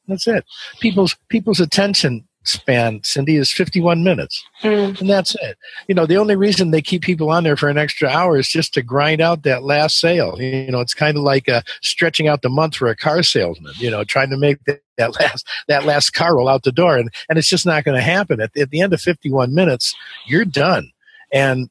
That's 0.08 0.28
it. 0.28 0.46
People's 0.80 1.16
people's 1.28 1.60
attention 1.60 2.28
span, 2.44 3.02
Cindy, 3.04 3.36
is 3.36 3.52
51 3.52 4.04
minutes. 4.04 4.44
Mm. 4.64 5.00
And 5.00 5.10
that's 5.10 5.36
it. 5.36 5.58
You 5.88 5.96
know, 5.96 6.06
the 6.06 6.18
only 6.18 6.36
reason 6.36 6.72
they 6.72 6.82
keep 6.82 7.02
people 7.02 7.30
on 7.30 7.44
there 7.44 7.56
for 7.56 7.70
an 7.70 7.78
extra 7.78 8.10
hour 8.10 8.38
is 8.38 8.48
just 8.48 8.74
to 8.74 8.82
grind 8.82 9.22
out 9.22 9.44
that 9.44 9.64
last 9.64 10.00
sale. 10.00 10.42
You 10.42 10.72
know, 10.72 10.80
it's 10.80 10.94
kind 10.94 11.18
of 11.18 11.24
like 11.24 11.50
uh, 11.50 11.62
stretching 11.82 12.28
out 12.28 12.42
the 12.42 12.50
month 12.50 12.76
for 12.76 12.88
a 12.88 12.96
car 12.96 13.24
salesman, 13.24 13.74
you 13.78 13.92
know, 13.92 14.04
trying 14.04 14.30
to 14.30 14.38
make 14.38 14.64
that, 14.66 14.82
that 14.98 15.20
last 15.20 15.48
that 15.68 15.86
last 15.86 16.12
car 16.12 16.36
roll 16.36 16.48
out 16.48 16.64
the 16.64 16.72
door. 16.72 16.98
And, 16.98 17.10
and 17.30 17.38
it's 17.38 17.50
just 17.50 17.66
not 17.66 17.84
going 17.84 17.98
to 17.98 18.02
happen. 18.02 18.42
At, 18.42 18.56
at 18.58 18.70
the 18.70 18.82
end 18.82 18.94
of 18.94 19.02
51 19.02 19.54
minutes, 19.54 19.96
you're 20.26 20.46
done. 20.46 20.92
And 21.32 21.70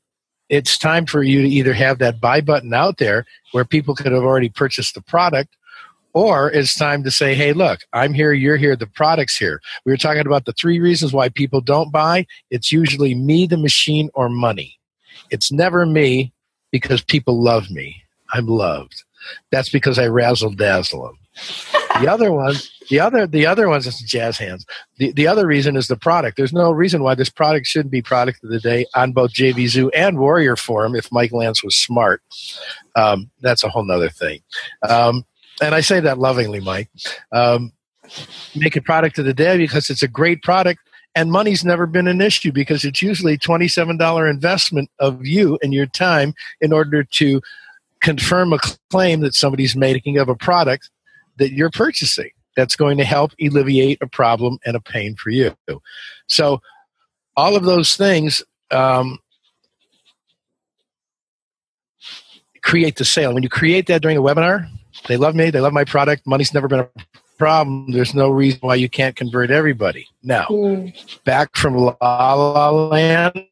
it's 0.48 0.78
time 0.78 1.06
for 1.06 1.22
you 1.22 1.42
to 1.42 1.48
either 1.48 1.74
have 1.74 1.98
that 1.98 2.20
buy 2.20 2.40
button 2.40 2.72
out 2.72 2.98
there 2.98 3.26
where 3.52 3.64
people 3.64 3.94
could 3.94 4.12
have 4.12 4.22
already 4.22 4.48
purchased 4.48 4.94
the 4.94 5.02
product 5.02 5.54
or 6.14 6.50
it's 6.50 6.74
time 6.74 7.02
to 7.04 7.10
say, 7.10 7.34
hey, 7.34 7.52
look, 7.52 7.80
I'm 7.92 8.14
here, 8.14 8.32
you're 8.32 8.56
here, 8.56 8.76
the 8.76 8.86
product's 8.86 9.36
here. 9.36 9.60
We 9.84 9.92
were 9.92 9.96
talking 9.96 10.26
about 10.26 10.46
the 10.46 10.52
three 10.52 10.80
reasons 10.80 11.12
why 11.12 11.28
people 11.28 11.60
don't 11.60 11.92
buy. 11.92 12.26
It's 12.50 12.72
usually 12.72 13.14
me, 13.14 13.46
the 13.46 13.56
machine, 13.56 14.10
or 14.14 14.28
money. 14.28 14.78
It's 15.30 15.52
never 15.52 15.84
me 15.84 16.32
because 16.70 17.02
people 17.02 17.42
love 17.42 17.70
me. 17.70 18.02
I'm 18.32 18.46
loved. 18.46 19.04
That's 19.50 19.68
because 19.68 19.98
I 19.98 20.06
razzle 20.06 20.52
dazzle 20.52 21.02
them. 21.02 21.18
the 22.00 22.08
other 22.10 22.32
one, 22.32 22.54
the 22.88 23.00
other, 23.00 23.26
the 23.26 23.46
other 23.46 23.68
ones 23.68 23.86
is 23.86 23.98
jazz 23.98 24.38
hands. 24.38 24.66
The, 24.96 25.12
the 25.12 25.26
other 25.26 25.46
reason 25.46 25.76
is 25.76 25.88
the 25.88 25.96
product. 25.96 26.36
There's 26.36 26.52
no 26.52 26.70
reason 26.70 27.02
why 27.02 27.14
this 27.14 27.30
product 27.30 27.66
shouldn't 27.66 27.92
be 27.92 28.02
product 28.02 28.42
of 28.42 28.50
the 28.50 28.60
day 28.60 28.86
on 28.94 29.12
both 29.12 29.32
JVZoo 29.32 29.90
and 29.94 30.18
Warrior 30.18 30.56
Forum. 30.56 30.96
If 30.96 31.12
Mike 31.12 31.32
Lance 31.32 31.62
was 31.62 31.76
smart, 31.76 32.22
um, 32.96 33.30
that's 33.40 33.62
a 33.62 33.68
whole 33.68 33.84
nother 33.84 34.08
thing. 34.08 34.40
Um, 34.88 35.24
and 35.60 35.74
I 35.74 35.80
say 35.80 36.00
that 36.00 36.18
lovingly, 36.18 36.60
Mike. 36.60 36.90
Um, 37.32 37.72
make 38.56 38.76
a 38.76 38.80
product 38.80 39.18
of 39.18 39.24
the 39.24 39.34
day 39.34 39.58
because 39.58 39.90
it's 39.90 40.02
a 40.02 40.08
great 40.08 40.42
product 40.42 40.80
and 41.14 41.32
money's 41.32 41.64
never 41.64 41.86
been 41.86 42.06
an 42.06 42.20
issue 42.20 42.52
because 42.52 42.84
it's 42.84 43.02
usually 43.02 43.36
$27 43.36 44.30
investment 44.30 44.90
of 44.98 45.26
you 45.26 45.58
and 45.62 45.74
your 45.74 45.86
time 45.86 46.34
in 46.60 46.72
order 46.72 47.02
to 47.02 47.40
confirm 48.00 48.52
a 48.52 48.58
claim 48.90 49.20
that 49.20 49.34
somebody's 49.34 49.74
making 49.74 50.18
of 50.18 50.28
a 50.28 50.34
product 50.34 50.90
that 51.36 51.52
you're 51.52 51.70
purchasing 51.70 52.30
that's 52.56 52.76
going 52.76 52.96
to 52.98 53.04
help 53.04 53.32
alleviate 53.40 53.98
a 54.00 54.06
problem 54.06 54.58
and 54.64 54.76
a 54.76 54.80
pain 54.80 55.16
for 55.16 55.30
you 55.30 55.54
so 56.28 56.60
all 57.36 57.56
of 57.56 57.64
those 57.64 57.96
things 57.96 58.42
um, 58.70 59.18
create 62.62 62.96
the 62.96 63.04
sale 63.04 63.34
when 63.34 63.42
you 63.42 63.48
create 63.48 63.86
that 63.86 64.02
during 64.02 64.16
a 64.16 64.22
webinar 64.22 64.68
they 65.08 65.16
love 65.16 65.34
me. 65.34 65.50
They 65.50 65.60
love 65.60 65.72
my 65.72 65.84
product. 65.84 66.26
Money's 66.26 66.54
never 66.54 66.68
been 66.68 66.80
a 66.80 66.88
problem. 67.38 67.92
There's 67.92 68.14
no 68.14 68.28
reason 68.28 68.60
why 68.62 68.76
you 68.76 68.88
can't 68.88 69.16
convert 69.16 69.50
everybody. 69.50 70.06
Now, 70.22 70.46
mm. 70.46 71.24
back 71.24 71.56
from 71.56 71.76
La 71.76 71.94
La 72.00 72.70
Land, 72.70 73.46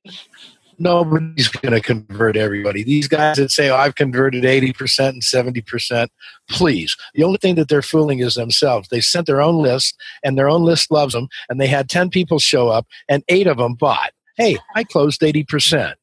nobody's 0.79 1.49
going 1.49 1.73
to 1.73 1.81
convert 1.81 2.37
everybody. 2.37 2.83
These 2.83 3.09
guys 3.09 3.37
that 3.37 3.51
say, 3.51 3.71
oh, 3.71 3.77
I've 3.77 3.95
converted 3.95 4.45
80% 4.45 5.09
and 5.09 5.23
70%, 5.23 6.09
please. 6.49 6.97
The 7.15 7.25
only 7.25 7.39
thing 7.39 7.55
that 7.55 7.69
they're 7.69 7.83
fooling 7.83 8.19
is 8.19 8.35
themselves. 8.35 8.89
They 8.89 9.01
sent 9.01 9.27
their 9.27 9.41
own 9.41 9.57
list, 9.57 9.97
and 10.23 10.37
their 10.37 10.51
own 10.51 10.65
list 10.65 10.91
loves 10.91 11.15
them, 11.15 11.29
and 11.49 11.61
they 11.61 11.69
had 11.69 11.89
10 11.89 12.11
people 12.11 12.39
show 12.39 12.69
up, 12.69 12.87
and 13.09 13.25
eight 13.29 13.47
of 13.47 13.57
them 13.57 13.75
bought. 13.75 14.13
Hey, 14.37 14.59
I 14.75 14.85
closed 14.85 15.23
80%. 15.23 15.95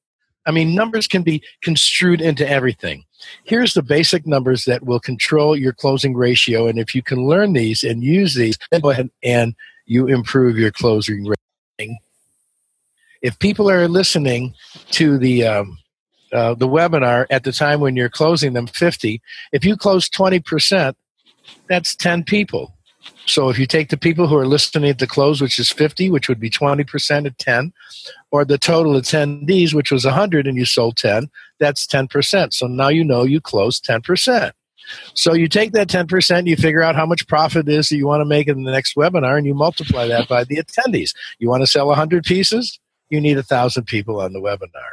I 0.45 0.51
mean, 0.51 0.75
numbers 0.75 1.07
can 1.07 1.23
be 1.23 1.41
construed 1.61 2.21
into 2.21 2.47
everything. 2.47 3.05
Here's 3.45 3.73
the 3.73 3.81
basic 3.81 4.27
numbers 4.27 4.65
that 4.65 4.83
will 4.83 4.99
control 4.99 5.55
your 5.55 5.73
closing 5.73 6.15
ratio. 6.15 6.67
And 6.67 6.77
if 6.77 6.93
you 6.93 7.01
can 7.01 7.25
learn 7.25 7.53
these 7.53 7.83
and 7.83 8.03
use 8.03 8.35
these, 8.35 8.57
then 8.71 8.81
go 8.81 8.89
ahead 8.89 9.09
and 9.23 9.55
you 9.85 10.07
improve 10.07 10.57
your 10.57 10.71
closing 10.71 11.23
ratio. 11.23 11.95
If 13.21 13.39
people 13.39 13.69
are 13.69 13.87
listening 13.87 14.53
to 14.91 15.17
the 15.17 15.45
um, 15.45 15.77
uh, 16.33 16.55
the 16.55 16.67
webinar 16.67 17.25
at 17.29 17.43
the 17.43 17.51
time 17.51 17.79
when 17.79 17.95
you're 17.95 18.09
closing 18.09 18.53
them 18.53 18.67
50, 18.67 19.21
if 19.51 19.63
you 19.63 19.77
close 19.77 20.09
20%, 20.09 20.95
that's 21.69 21.95
10 21.95 22.23
people. 22.23 22.72
So 23.25 23.49
if 23.49 23.57
you 23.57 23.65
take 23.65 23.89
the 23.89 23.97
people 23.97 24.27
who 24.27 24.37
are 24.37 24.45
listening 24.45 24.89
at 24.89 24.99
the 24.99 25.07
close, 25.07 25.41
which 25.41 25.57
is 25.57 25.71
50, 25.71 26.09
which 26.09 26.27
would 26.27 26.39
be 26.39 26.49
20% 26.49 27.25
of 27.25 27.37
10, 27.37 27.73
or 28.31 28.43
the 28.43 28.57
total 28.57 28.93
attendees, 28.93 29.73
which 29.73 29.91
was 29.91 30.05
100 30.05 30.45
and 30.47 30.57
you 30.57 30.65
sold 30.65 30.97
10, 30.97 31.29
that's 31.59 31.87
10%. 31.87 32.53
So 32.53 32.67
now 32.67 32.89
you 32.89 33.03
know 33.03 33.23
you 33.23 33.39
closed 33.39 33.85
10%. 33.85 34.51
So 35.13 35.33
you 35.33 35.47
take 35.47 35.71
that 35.71 35.87
10%, 35.87 36.47
you 36.47 36.57
figure 36.57 36.83
out 36.83 36.95
how 36.95 37.05
much 37.05 37.27
profit 37.27 37.69
is 37.69 37.89
that 37.89 37.95
you 37.95 38.05
want 38.05 38.21
to 38.21 38.25
make 38.25 38.47
in 38.47 38.63
the 38.63 38.71
next 38.71 38.95
webinar, 38.95 39.37
and 39.37 39.45
you 39.45 39.53
multiply 39.53 40.07
that 40.07 40.27
by 40.27 40.43
the 40.43 40.57
attendees. 40.57 41.15
You 41.39 41.49
want 41.49 41.61
to 41.63 41.67
sell 41.67 41.87
100 41.87 42.25
pieces? 42.25 42.79
You 43.09 43.21
need 43.21 43.35
1,000 43.35 43.85
people 43.85 44.19
on 44.19 44.33
the 44.33 44.41
webinar. 44.41 44.91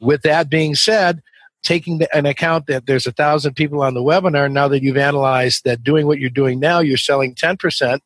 With 0.00 0.22
that 0.22 0.48
being 0.48 0.74
said, 0.74 1.22
taking 1.62 2.00
an 2.12 2.26
account 2.26 2.66
that 2.66 2.86
there's 2.86 3.06
a 3.06 3.12
thousand 3.12 3.54
people 3.54 3.82
on 3.82 3.94
the 3.94 4.02
webinar 4.02 4.50
now 4.50 4.68
that 4.68 4.82
you've 4.82 4.96
analyzed 4.96 5.64
that 5.64 5.82
doing 5.82 6.06
what 6.06 6.18
you're 6.18 6.30
doing 6.30 6.58
now 6.60 6.80
you're 6.80 6.96
selling 6.96 7.34
10% 7.34 8.00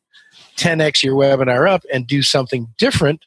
10x 0.55 1.03
your 1.03 1.15
webinar 1.15 1.69
up 1.69 1.83
and 1.91 2.07
do 2.07 2.21
something 2.21 2.67
different 2.77 3.23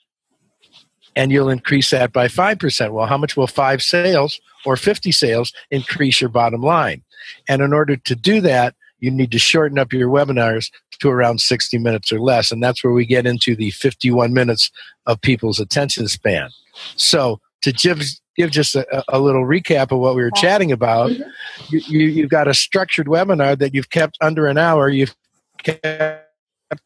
and 1.16 1.32
you'll 1.32 1.49
increase 1.49 1.90
that 1.90 2.12
by 2.12 2.28
5% 2.28 2.92
well 2.92 3.06
how 3.06 3.18
much 3.18 3.37
will 3.37 3.46
5 3.46 3.82
sales 3.82 4.40
or 4.64 4.76
50 4.76 5.12
sales 5.12 5.52
increase 5.70 6.20
your 6.20 6.30
bottom 6.30 6.60
line? 6.60 7.02
And 7.49 7.62
in 7.62 7.72
order 7.72 7.96
to 7.96 8.14
do 8.14 8.40
that 8.42 8.75
you 8.99 9.10
need 9.10 9.32
to 9.32 9.38
shorten 9.38 9.78
up 9.78 9.92
your 9.92 10.10
webinars 10.10 10.70
to 11.00 11.08
around 11.08 11.40
60 11.40 11.78
minutes 11.78 12.12
or 12.12 12.20
less 12.20 12.52
and 12.52 12.62
that's 12.62 12.84
where 12.84 12.92
we 12.92 13.06
get 13.06 13.26
into 13.26 13.56
the 13.56 13.70
51 13.70 14.32
minutes 14.32 14.70
of 15.06 15.20
people's 15.20 15.58
attention 15.58 16.06
span. 16.08 16.50
So 16.96 17.40
to 17.62 17.73
give 17.73 18.02
give 18.37 18.50
just 18.50 18.75
a, 18.75 19.05
a, 19.09 19.19
little 19.19 19.45
recap 19.45 19.93
of 19.93 19.99
what 19.99 20.14
we 20.14 20.23
were 20.23 20.31
chatting 20.31 20.73
about, 20.73 21.11
mm-hmm. 21.11 21.29
you, 21.69 21.81
you, 21.88 22.07
you've 22.07 22.31
got 22.31 22.49
a 22.49 22.55
structured 22.55 23.07
webinar 23.07 23.59
that 23.59 23.75
you've 23.75 23.90
kept 23.90 24.17
under 24.21 24.47
an 24.47 24.57
hour. 24.57 24.88
You've 24.88 25.14
kept 25.62 26.26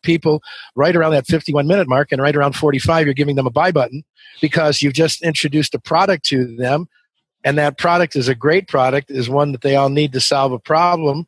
people 0.03 0.43
right 0.75 0.97
around 0.97 1.13
that 1.13 1.27
51 1.27 1.67
minute 1.67 1.89
mark 1.89 2.11
and 2.11 2.21
right 2.21 2.35
around 2.35 2.55
45 2.55 3.07
you're 3.07 3.15
giving 3.15 3.37
them 3.37 3.47
a 3.47 3.51
buy 3.51 3.71
button 3.71 4.03
because 4.41 4.81
you've 4.81 4.95
just 4.95 5.23
introduced 5.23 5.75
a 5.75 5.79
product 5.79 6.25
to 6.25 6.57
them 6.57 6.89
and 7.45 7.59
that 7.59 7.77
product 7.77 8.17
is 8.17 8.27
a 8.27 8.35
great 8.35 8.67
product 8.67 9.11
is 9.11 9.29
one 9.29 9.53
that 9.53 9.61
they 9.61 9.77
all 9.77 9.91
need 9.91 10.13
to 10.15 10.21
solve 10.21 10.53
a 10.53 10.59
problem 10.59 11.27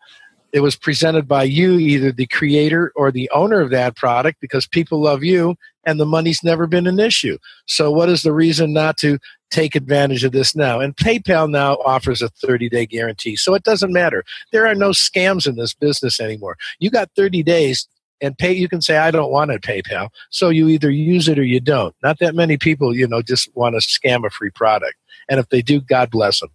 it 0.57 0.63
was 0.63 0.75
presented 0.75 1.29
by 1.29 1.43
you, 1.43 1.79
either 1.79 2.11
the 2.11 2.27
creator 2.29 2.91
or 2.97 3.13
the 3.13 3.29
owner 3.35 3.61
of 3.61 3.69
that 3.69 3.95
product, 3.95 4.41
because 4.41 4.67
people 4.67 5.03
love 5.03 5.23
you 5.23 5.55
and 5.85 6.01
the 6.01 6.07
money's 6.07 6.43
never 6.43 6.67
been 6.67 6.87
an 6.87 6.99
issue. 6.99 7.37
So, 7.67 7.91
what 7.91 8.09
is 8.09 8.23
the 8.23 8.33
reason 8.33 8.73
not 8.73 8.97
to 8.99 9.19
take 9.51 9.75
advantage 9.77 10.25
of 10.25 10.33
this 10.33 10.57
now? 10.57 10.81
And 10.81 10.97
PayPal 10.97 11.51
now 11.51 11.75
offers 11.85 12.23
a 12.23 12.31
30 12.31 12.71
day 12.71 12.87
guarantee. 12.87 13.37
So, 13.37 13.53
it 13.53 13.65
doesn't 13.65 13.93
matter. 13.93 14.25
There 14.51 14.67
are 14.67 14.75
no 14.75 14.93
scams 14.93 15.47
in 15.47 15.57
this 15.57 15.75
business 15.75 16.21
anymore. 16.21 16.57
You 16.79 16.89
got 16.89 17.11
30 17.15 17.43
days 17.43 17.87
and 18.23 18.39
pay 18.39 18.51
you 18.51 18.67
can 18.67 18.81
say 18.81 18.97
i 18.97 19.11
don't 19.11 19.31
want 19.31 19.51
a 19.51 19.59
paypal 19.59 20.09
so 20.31 20.49
you 20.49 20.69
either 20.69 20.91
use 20.91 21.29
it 21.29 21.39
or 21.39 21.45
you 21.45 21.61
don't 21.61 21.95
not 22.03 22.19
that 22.19 22.35
many 22.35 22.57
people 22.57 22.97
you 22.97 23.07
know 23.07 23.21
just 23.21 23.55
want 23.55 23.79
to 23.79 23.87
scam 23.87 24.25
a 24.25 24.31
free 24.31 24.49
product 24.49 24.95
and 25.29 25.39
if 25.39 25.51
they 25.51 25.61
do 25.61 25.83
god 25.83 26.11
bless 26.11 26.41
them 26.41 26.49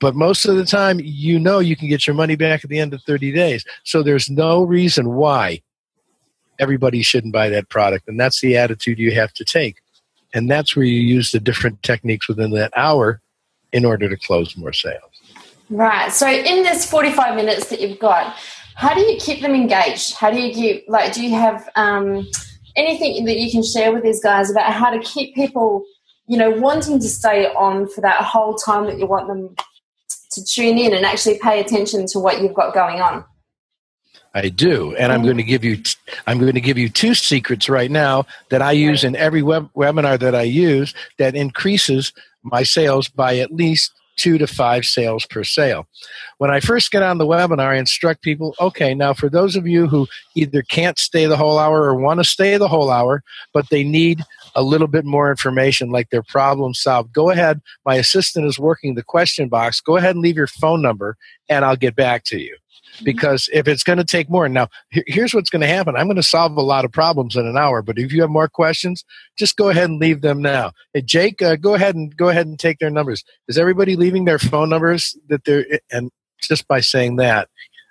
but 0.00 0.14
most 0.14 0.44
of 0.44 0.56
the 0.56 0.64
time, 0.64 1.00
you 1.02 1.38
know 1.38 1.58
you 1.58 1.76
can 1.76 1.88
get 1.88 2.06
your 2.06 2.14
money 2.14 2.36
back 2.36 2.62
at 2.64 2.70
the 2.70 2.78
end 2.78 2.94
of 2.94 3.02
30 3.02 3.32
days. 3.32 3.64
So 3.84 4.02
there's 4.02 4.30
no 4.30 4.62
reason 4.62 5.14
why 5.14 5.62
everybody 6.58 7.02
shouldn't 7.02 7.32
buy 7.32 7.48
that 7.48 7.68
product. 7.68 8.08
And 8.08 8.18
that's 8.18 8.40
the 8.40 8.56
attitude 8.56 8.98
you 8.98 9.12
have 9.12 9.32
to 9.34 9.44
take. 9.44 9.76
And 10.34 10.50
that's 10.50 10.76
where 10.76 10.84
you 10.84 11.00
use 11.00 11.32
the 11.32 11.40
different 11.40 11.82
techniques 11.82 12.28
within 12.28 12.50
that 12.52 12.72
hour 12.76 13.20
in 13.72 13.84
order 13.84 14.08
to 14.08 14.16
close 14.16 14.56
more 14.56 14.72
sales. 14.72 15.02
Right. 15.70 16.12
So 16.12 16.28
in 16.28 16.62
this 16.62 16.88
45 16.88 17.34
minutes 17.34 17.68
that 17.70 17.80
you've 17.80 17.98
got, 17.98 18.36
how 18.74 18.94
do 18.94 19.00
you 19.00 19.18
keep 19.18 19.42
them 19.42 19.54
engaged? 19.54 20.14
How 20.14 20.30
do 20.30 20.40
you 20.40 20.52
keep, 20.52 20.84
like, 20.88 21.12
do 21.12 21.22
you 21.22 21.34
have 21.34 21.68
um, 21.74 22.26
anything 22.76 23.24
that 23.24 23.38
you 23.38 23.50
can 23.50 23.62
share 23.62 23.92
with 23.92 24.02
these 24.02 24.22
guys 24.22 24.50
about 24.50 24.72
how 24.72 24.90
to 24.90 25.00
keep 25.00 25.34
people, 25.34 25.84
you 26.26 26.38
know, 26.38 26.50
wanting 26.50 27.00
to 27.00 27.08
stay 27.08 27.46
on 27.46 27.88
for 27.88 28.00
that 28.02 28.22
whole 28.22 28.54
time 28.54 28.84
that 28.86 28.98
you 28.98 29.06
want 29.06 29.26
them 29.26 29.54
to 30.32 30.44
tune 30.44 30.78
in 30.78 30.94
and 30.94 31.04
actually 31.04 31.38
pay 31.38 31.60
attention 31.60 32.06
to 32.06 32.18
what 32.18 32.40
you've 32.40 32.54
got 32.54 32.74
going 32.74 33.00
on. 33.00 33.24
I 34.34 34.50
do, 34.50 34.94
and 34.96 35.10
I'm 35.10 35.22
going 35.22 35.38
to 35.38 35.42
give 35.42 35.64
you 35.64 35.82
I'm 36.26 36.38
going 36.38 36.54
to 36.54 36.60
give 36.60 36.78
you 36.78 36.88
two 36.88 37.14
secrets 37.14 37.68
right 37.68 37.90
now 37.90 38.26
that 38.50 38.62
I 38.62 38.72
use 38.72 39.02
in 39.02 39.16
every 39.16 39.42
web, 39.42 39.70
webinar 39.74 40.18
that 40.20 40.34
I 40.34 40.42
use 40.42 40.94
that 41.18 41.34
increases 41.34 42.12
my 42.42 42.62
sales 42.62 43.08
by 43.08 43.38
at 43.38 43.52
least 43.52 43.92
two 44.16 44.36
to 44.36 44.46
five 44.46 44.84
sales 44.84 45.24
per 45.26 45.44
sale. 45.44 45.86
When 46.38 46.50
I 46.50 46.60
first 46.60 46.90
get 46.90 47.02
on 47.02 47.18
the 47.18 47.26
webinar, 47.26 47.70
I 47.70 47.76
instruct 47.76 48.22
people 48.22 48.54
okay, 48.60 48.94
now 48.94 49.14
for 49.14 49.28
those 49.28 49.56
of 49.56 49.66
you 49.66 49.86
who 49.86 50.06
either 50.34 50.62
can't 50.62 50.98
stay 50.98 51.26
the 51.26 51.36
whole 51.36 51.58
hour 51.58 51.84
or 51.84 51.94
want 51.94 52.20
to 52.20 52.24
stay 52.24 52.56
the 52.58 52.68
whole 52.68 52.90
hour, 52.90 53.22
but 53.54 53.70
they 53.70 53.84
need 53.84 54.24
a 54.54 54.62
little 54.62 54.86
bit 54.86 55.04
more 55.04 55.30
information, 55.30 55.90
like 55.90 56.10
their 56.10 56.22
problem 56.22 56.74
solved, 56.74 57.12
go 57.12 57.30
ahead. 57.30 57.60
My 57.84 57.96
assistant 57.96 58.46
is 58.46 58.58
working 58.58 58.94
the 58.94 59.02
question 59.02 59.48
box. 59.48 59.80
Go 59.80 59.96
ahead 59.96 60.14
and 60.14 60.22
leave 60.22 60.36
your 60.36 60.46
phone 60.46 60.82
number, 60.82 61.16
and 61.48 61.64
I'll 61.64 61.76
get 61.76 61.96
back 61.96 62.24
to 62.24 62.40
you. 62.40 62.56
Mm-hmm. 62.96 63.04
Because 63.04 63.48
if 63.52 63.68
it's 63.68 63.82
going 63.82 63.98
to 63.98 64.04
take 64.04 64.30
more, 64.30 64.48
now 64.48 64.68
here's 64.90 65.34
what's 65.34 65.50
going 65.50 65.60
to 65.60 65.68
happen. 65.68 65.96
I'm 65.96 66.06
going 66.06 66.16
to 66.16 66.22
solve 66.22 66.56
a 66.56 66.62
lot 66.62 66.84
of 66.84 66.92
problems 66.92 67.36
in 67.36 67.46
an 67.46 67.56
hour, 67.56 67.82
but 67.82 67.98
if 67.98 68.12
you 68.12 68.20
have 68.22 68.30
more 68.30 68.48
questions, 68.48 69.04
just 69.36 69.56
go 69.56 69.68
ahead 69.68 69.90
and 69.90 70.00
leave 70.00 70.22
them 70.22 70.40
now. 70.40 70.72
Hey, 70.94 71.02
Jake, 71.02 71.42
uh, 71.42 71.56
go 71.56 71.74
ahead 71.74 71.94
and 71.94 72.16
go 72.16 72.28
ahead 72.28 72.46
and 72.46 72.58
take 72.58 72.78
their 72.78 72.90
numbers. 72.90 73.24
Is 73.46 73.58
everybody 73.58 73.96
leaving 73.96 74.24
their 74.24 74.38
phone 74.38 74.70
numbers 74.70 75.16
that 75.28 75.44
they're 75.44 75.66
and 75.90 76.10
just 76.40 76.66
by 76.68 76.80
saying 76.80 77.16
that, 77.16 77.48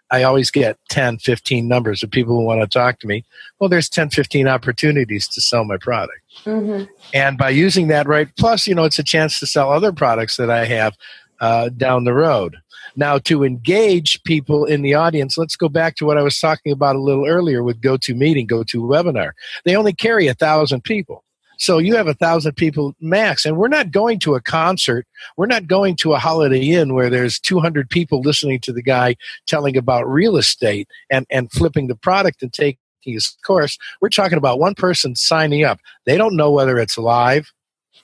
I 0.09 0.23
always 0.23 0.49
get 0.51 0.77
10, 0.89 1.17
15 1.19 1.67
numbers 1.67 2.01
of 2.01 2.11
people 2.11 2.35
who 2.35 2.45
want 2.45 2.61
to 2.61 2.67
talk 2.67 2.99
to 2.99 3.07
me. 3.07 3.25
Well, 3.59 3.69
there's 3.69 3.89
10, 3.89 4.09
15 4.09 4.47
opportunities 4.47 5.27
to 5.29 5.41
sell 5.41 5.65
my 5.65 5.77
product. 5.77 6.21
Mm-hmm. 6.45 6.85
And 7.13 7.37
by 7.37 7.49
using 7.49 7.87
that 7.87 8.07
right, 8.07 8.29
plus, 8.37 8.67
you 8.67 8.75
know, 8.75 8.85
it's 8.85 8.99
a 8.99 9.03
chance 9.03 9.39
to 9.39 9.47
sell 9.47 9.71
other 9.71 9.91
products 9.91 10.37
that 10.37 10.49
I 10.49 10.65
have 10.65 10.95
uh, 11.41 11.69
down 11.69 12.05
the 12.05 12.13
road. 12.13 12.57
Now, 12.95 13.19
to 13.19 13.43
engage 13.43 14.23
people 14.23 14.65
in 14.65 14.81
the 14.81 14.95
audience, 14.95 15.37
let's 15.37 15.55
go 15.55 15.69
back 15.69 15.95
to 15.97 16.05
what 16.05 16.17
I 16.17 16.23
was 16.23 16.39
talking 16.39 16.71
about 16.71 16.95
a 16.95 17.01
little 17.01 17.27
earlier 17.27 17.61
with 17.61 17.81
GoToMeeting, 17.81 18.49
GoToWebinar. 18.49 19.31
They 19.65 19.75
only 19.75 19.93
carry 19.93 20.27
a 20.27 20.33
thousand 20.33 20.83
people. 20.83 21.23
So 21.57 21.79
you 21.79 21.95
have 21.95 22.07
a 22.07 22.13
thousand 22.13 22.53
people 22.53 22.95
max, 22.99 23.45
and 23.45 23.57
we're 23.57 23.67
not 23.67 23.91
going 23.91 24.19
to 24.19 24.35
a 24.35 24.41
concert. 24.41 25.07
We're 25.35 25.47
not 25.47 25.67
going 25.67 25.95
to 25.97 26.13
a 26.13 26.19
Holiday 26.19 26.61
Inn 26.61 26.93
where 26.93 27.09
there's 27.09 27.39
200 27.39 27.89
people 27.89 28.21
listening 28.21 28.59
to 28.61 28.73
the 28.73 28.83
guy 28.83 29.15
telling 29.45 29.75
about 29.75 30.07
real 30.07 30.37
estate 30.37 30.87
and, 31.09 31.25
and 31.29 31.51
flipping 31.51 31.87
the 31.87 31.95
product 31.95 32.41
and 32.41 32.53
taking 32.53 32.79
his 33.01 33.35
course. 33.45 33.77
We're 34.01 34.09
talking 34.09 34.37
about 34.37 34.59
one 34.59 34.75
person 34.75 35.15
signing 35.15 35.63
up. 35.63 35.79
They 36.05 36.17
don't 36.17 36.35
know 36.35 36.51
whether 36.51 36.77
it's 36.77 36.97
live 36.97 37.51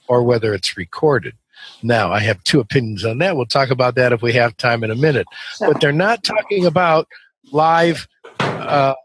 or 0.07 0.23
whether 0.23 0.53
it's 0.53 0.77
recorded. 0.77 1.35
Now, 1.81 2.11
I 2.11 2.19
have 2.19 2.43
two 2.43 2.59
opinions 2.59 3.05
on 3.05 3.19
that. 3.19 3.35
We'll 3.35 3.45
talk 3.45 3.69
about 3.69 3.95
that 3.95 4.11
if 4.11 4.21
we 4.21 4.33
have 4.33 4.57
time 4.57 4.83
in 4.83 4.91
a 4.91 4.95
minute. 4.95 5.27
But 5.59 5.79
they're 5.79 5.91
not 5.91 6.23
talking 6.23 6.65
about 6.65 7.07
live 7.51 8.07
uh, 8.39 8.95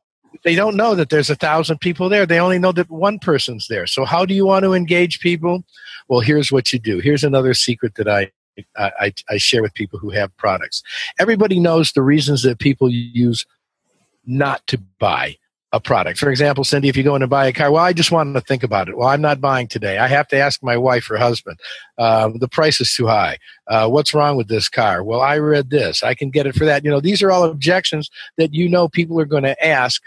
they 0.45 0.55
don't 0.55 0.77
know 0.77 0.95
that 0.95 1.11
there's 1.11 1.31
a 1.31 1.37
thousand 1.37 1.79
people 1.79 2.09
there. 2.09 2.27
They 2.27 2.41
only 2.41 2.59
know 2.59 2.73
that 2.73 2.91
one 2.91 3.19
person's 3.19 3.69
there. 3.69 3.87
So 3.87 4.05
how 4.05 4.25
do 4.25 4.35
you 4.35 4.47
want 4.47 4.65
to 4.65 4.75
engage 4.75 5.21
people? 5.21 5.65
Well, 6.09 6.21
here's 6.21 6.51
what 6.51 6.73
you 6.73 6.79
do. 6.79 7.01
Here's 7.01 7.25
another 7.25 7.55
secret 7.55 7.95
that 7.97 8.09
I 8.09 8.31
I, 8.77 9.13
I 9.31 9.37
share 9.37 9.63
with 9.63 9.75
people 9.75 10.01
who 10.01 10.11
have 10.11 10.37
products. 10.37 10.83
Everybody 11.21 11.61
knows 11.61 11.93
the 11.93 12.03
reasons 12.03 12.43
that 12.43 12.59
people 12.59 12.91
use 12.91 13.47
not 14.27 14.67
to 14.67 14.79
buy 14.99 15.37
a 15.73 15.81
product. 15.81 16.19
For 16.19 16.31
example, 16.31 16.65
Cindy, 16.65 16.89
if 16.89 16.97
you 16.97 17.03
go 17.03 17.15
in 17.15 17.23
and 17.23 17.29
buy 17.29 17.47
a 17.47 17.53
car, 17.53 17.71
well, 17.71 17.85
I 17.85 17.93
just 17.93 18.11
want 18.11 18.35
to 18.35 18.41
think 18.41 18.63
about 18.63 18.89
it. 18.89 18.97
Well, 18.97 19.09
I'm 19.09 19.21
not 19.21 19.41
buying 19.41 19.69
today. 19.69 19.99
I 19.99 20.09
have 20.09 20.27
to 20.29 20.37
ask 20.39 20.63
my 20.63 20.79
wife 20.79 21.11
or 21.11 21.19
husband. 21.19 21.61
Uh, 21.99 22.31
the 22.35 22.49
price 22.49 22.81
is 22.81 22.95
too 22.95 23.07
high. 23.07 23.39
Uh, 23.67 23.89
what's 23.89 24.15
wrong 24.15 24.37
with 24.37 24.49
this 24.49 24.69
car? 24.69 25.05
Well, 25.05 25.21
I 25.21 25.39
read 25.39 25.69
this. 25.69 26.03
I 26.03 26.15
can 26.15 26.31
get 26.31 26.47
it 26.47 26.55
for 26.55 26.65
that. 26.65 26.85
You 26.85 26.91
know, 26.91 27.01
these 27.01 27.23
are 27.23 27.31
all 27.31 27.45
objections 27.45 28.11
that 28.39 28.55
you 28.55 28.69
know 28.69 28.89
people 28.89 29.21
are 29.21 29.27
going 29.27 29.43
to 29.43 29.67
ask 29.67 30.03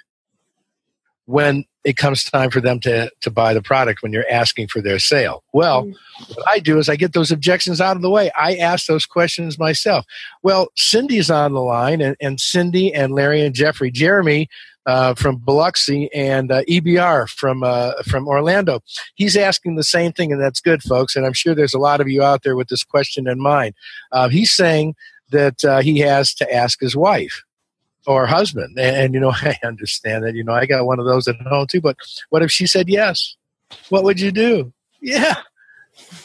when 1.31 1.65
it 1.83 1.97
comes 1.97 2.23
time 2.23 2.51
for 2.51 2.61
them 2.61 2.79
to, 2.81 3.09
to 3.21 3.31
buy 3.31 3.53
the 3.53 3.61
product 3.61 4.03
when 4.03 4.13
you're 4.13 4.29
asking 4.29 4.67
for 4.67 4.81
their 4.81 4.99
sale. 4.99 5.43
Well, 5.53 5.85
mm. 5.85 5.95
what 6.35 6.47
I 6.47 6.59
do 6.59 6.77
is 6.77 6.89
I 6.89 6.95
get 6.95 7.13
those 7.13 7.31
objections 7.31 7.81
out 7.81 7.95
of 7.95 8.01
the 8.01 8.09
way. 8.09 8.29
I 8.37 8.55
ask 8.55 8.85
those 8.85 9.05
questions 9.05 9.57
myself. 9.57 10.05
Well, 10.43 10.67
Cindy's 10.75 11.31
on 11.31 11.53
the 11.53 11.61
line, 11.61 12.01
and, 12.01 12.15
and 12.21 12.39
Cindy 12.39 12.93
and 12.93 13.13
Larry 13.13 13.43
and 13.43 13.55
Jeffrey, 13.55 13.89
Jeremy 13.89 14.47
uh, 14.85 15.13
from 15.15 15.37
Biloxi 15.37 16.11
and 16.13 16.51
uh, 16.51 16.63
EBR 16.63 17.29
from 17.29 17.63
uh, 17.63 17.93
from 18.03 18.27
Orlando. 18.27 18.81
He's 19.15 19.37
asking 19.37 19.75
the 19.75 19.83
same 19.83 20.11
thing, 20.11 20.31
and 20.31 20.41
that's 20.41 20.59
good, 20.59 20.83
folks. 20.83 21.15
And 21.15 21.25
I'm 21.25 21.33
sure 21.33 21.55
there's 21.55 21.73
a 21.73 21.79
lot 21.79 22.01
of 22.01 22.09
you 22.09 22.23
out 22.23 22.43
there 22.43 22.55
with 22.55 22.67
this 22.67 22.83
question 22.83 23.27
in 23.27 23.39
mind. 23.39 23.75
Uh, 24.11 24.29
he's 24.29 24.51
saying 24.51 24.95
that 25.31 25.63
uh, 25.63 25.81
he 25.81 25.99
has 25.99 26.33
to 26.35 26.53
ask 26.53 26.79
his 26.79 26.95
wife 26.95 27.43
or 28.07 28.25
husband. 28.25 28.77
And, 28.77 28.95
and, 28.95 29.13
you 29.13 29.19
know, 29.19 29.31
I 29.35 29.57
understand 29.63 30.23
that. 30.23 30.35
You 30.35 30.43
know, 30.43 30.53
I 30.53 30.65
got 30.65 30.85
one 30.85 30.99
of 30.99 31.05
those 31.05 31.27
at 31.27 31.39
home 31.41 31.67
too. 31.67 31.81
But 31.81 31.97
what 32.29 32.41
if 32.41 32.51
she 32.51 32.67
said 32.67 32.89
yes? 32.89 33.35
What 33.89 34.03
would 34.03 34.19
you 34.19 34.31
do? 34.31 34.73
Yeah, 35.01 35.35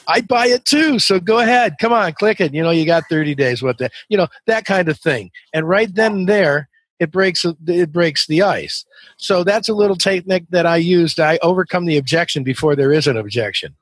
I'd 0.09 0.29
buy 0.29 0.47
it 0.49 0.65
too. 0.65 0.99
So 0.99 1.21
go 1.21 1.39
ahead, 1.39 1.77
come 1.81 1.93
on, 1.93 2.13
click 2.13 2.41
it. 2.41 2.55
You 2.55 2.63
know, 2.63 2.71
you 2.71 2.87
got 2.87 3.05
30 3.09 3.35
days. 3.35 3.63
What 3.63 3.79
the, 3.79 3.91
you 4.09 4.17
know, 4.17 4.29
that 4.47 4.65
kind 4.65 4.89
of 4.89 4.99
thing. 4.99 5.31
And 5.53 5.69
right 5.69 5.93
then 5.95 6.13
and 6.13 6.29
there, 6.29 6.69
it 6.99 7.11
breaks 7.11 7.45
it 7.45 7.93
breaks 7.93 8.27
the 8.27 8.43
ice. 8.43 8.85
So 9.17 9.45
that's 9.45 9.69
a 9.69 9.75
little 9.75 9.97
technique 9.97 10.47
that 10.51 10.67
I 10.67 10.77
used. 10.77 11.21
I 11.21 11.39
overcome 11.43 11.85
the 11.85 11.99
objection 11.99 12.43
before 12.43 12.75
there 12.75 12.93
is 12.93 13.07
an 13.07 13.17
objection. 13.17 13.77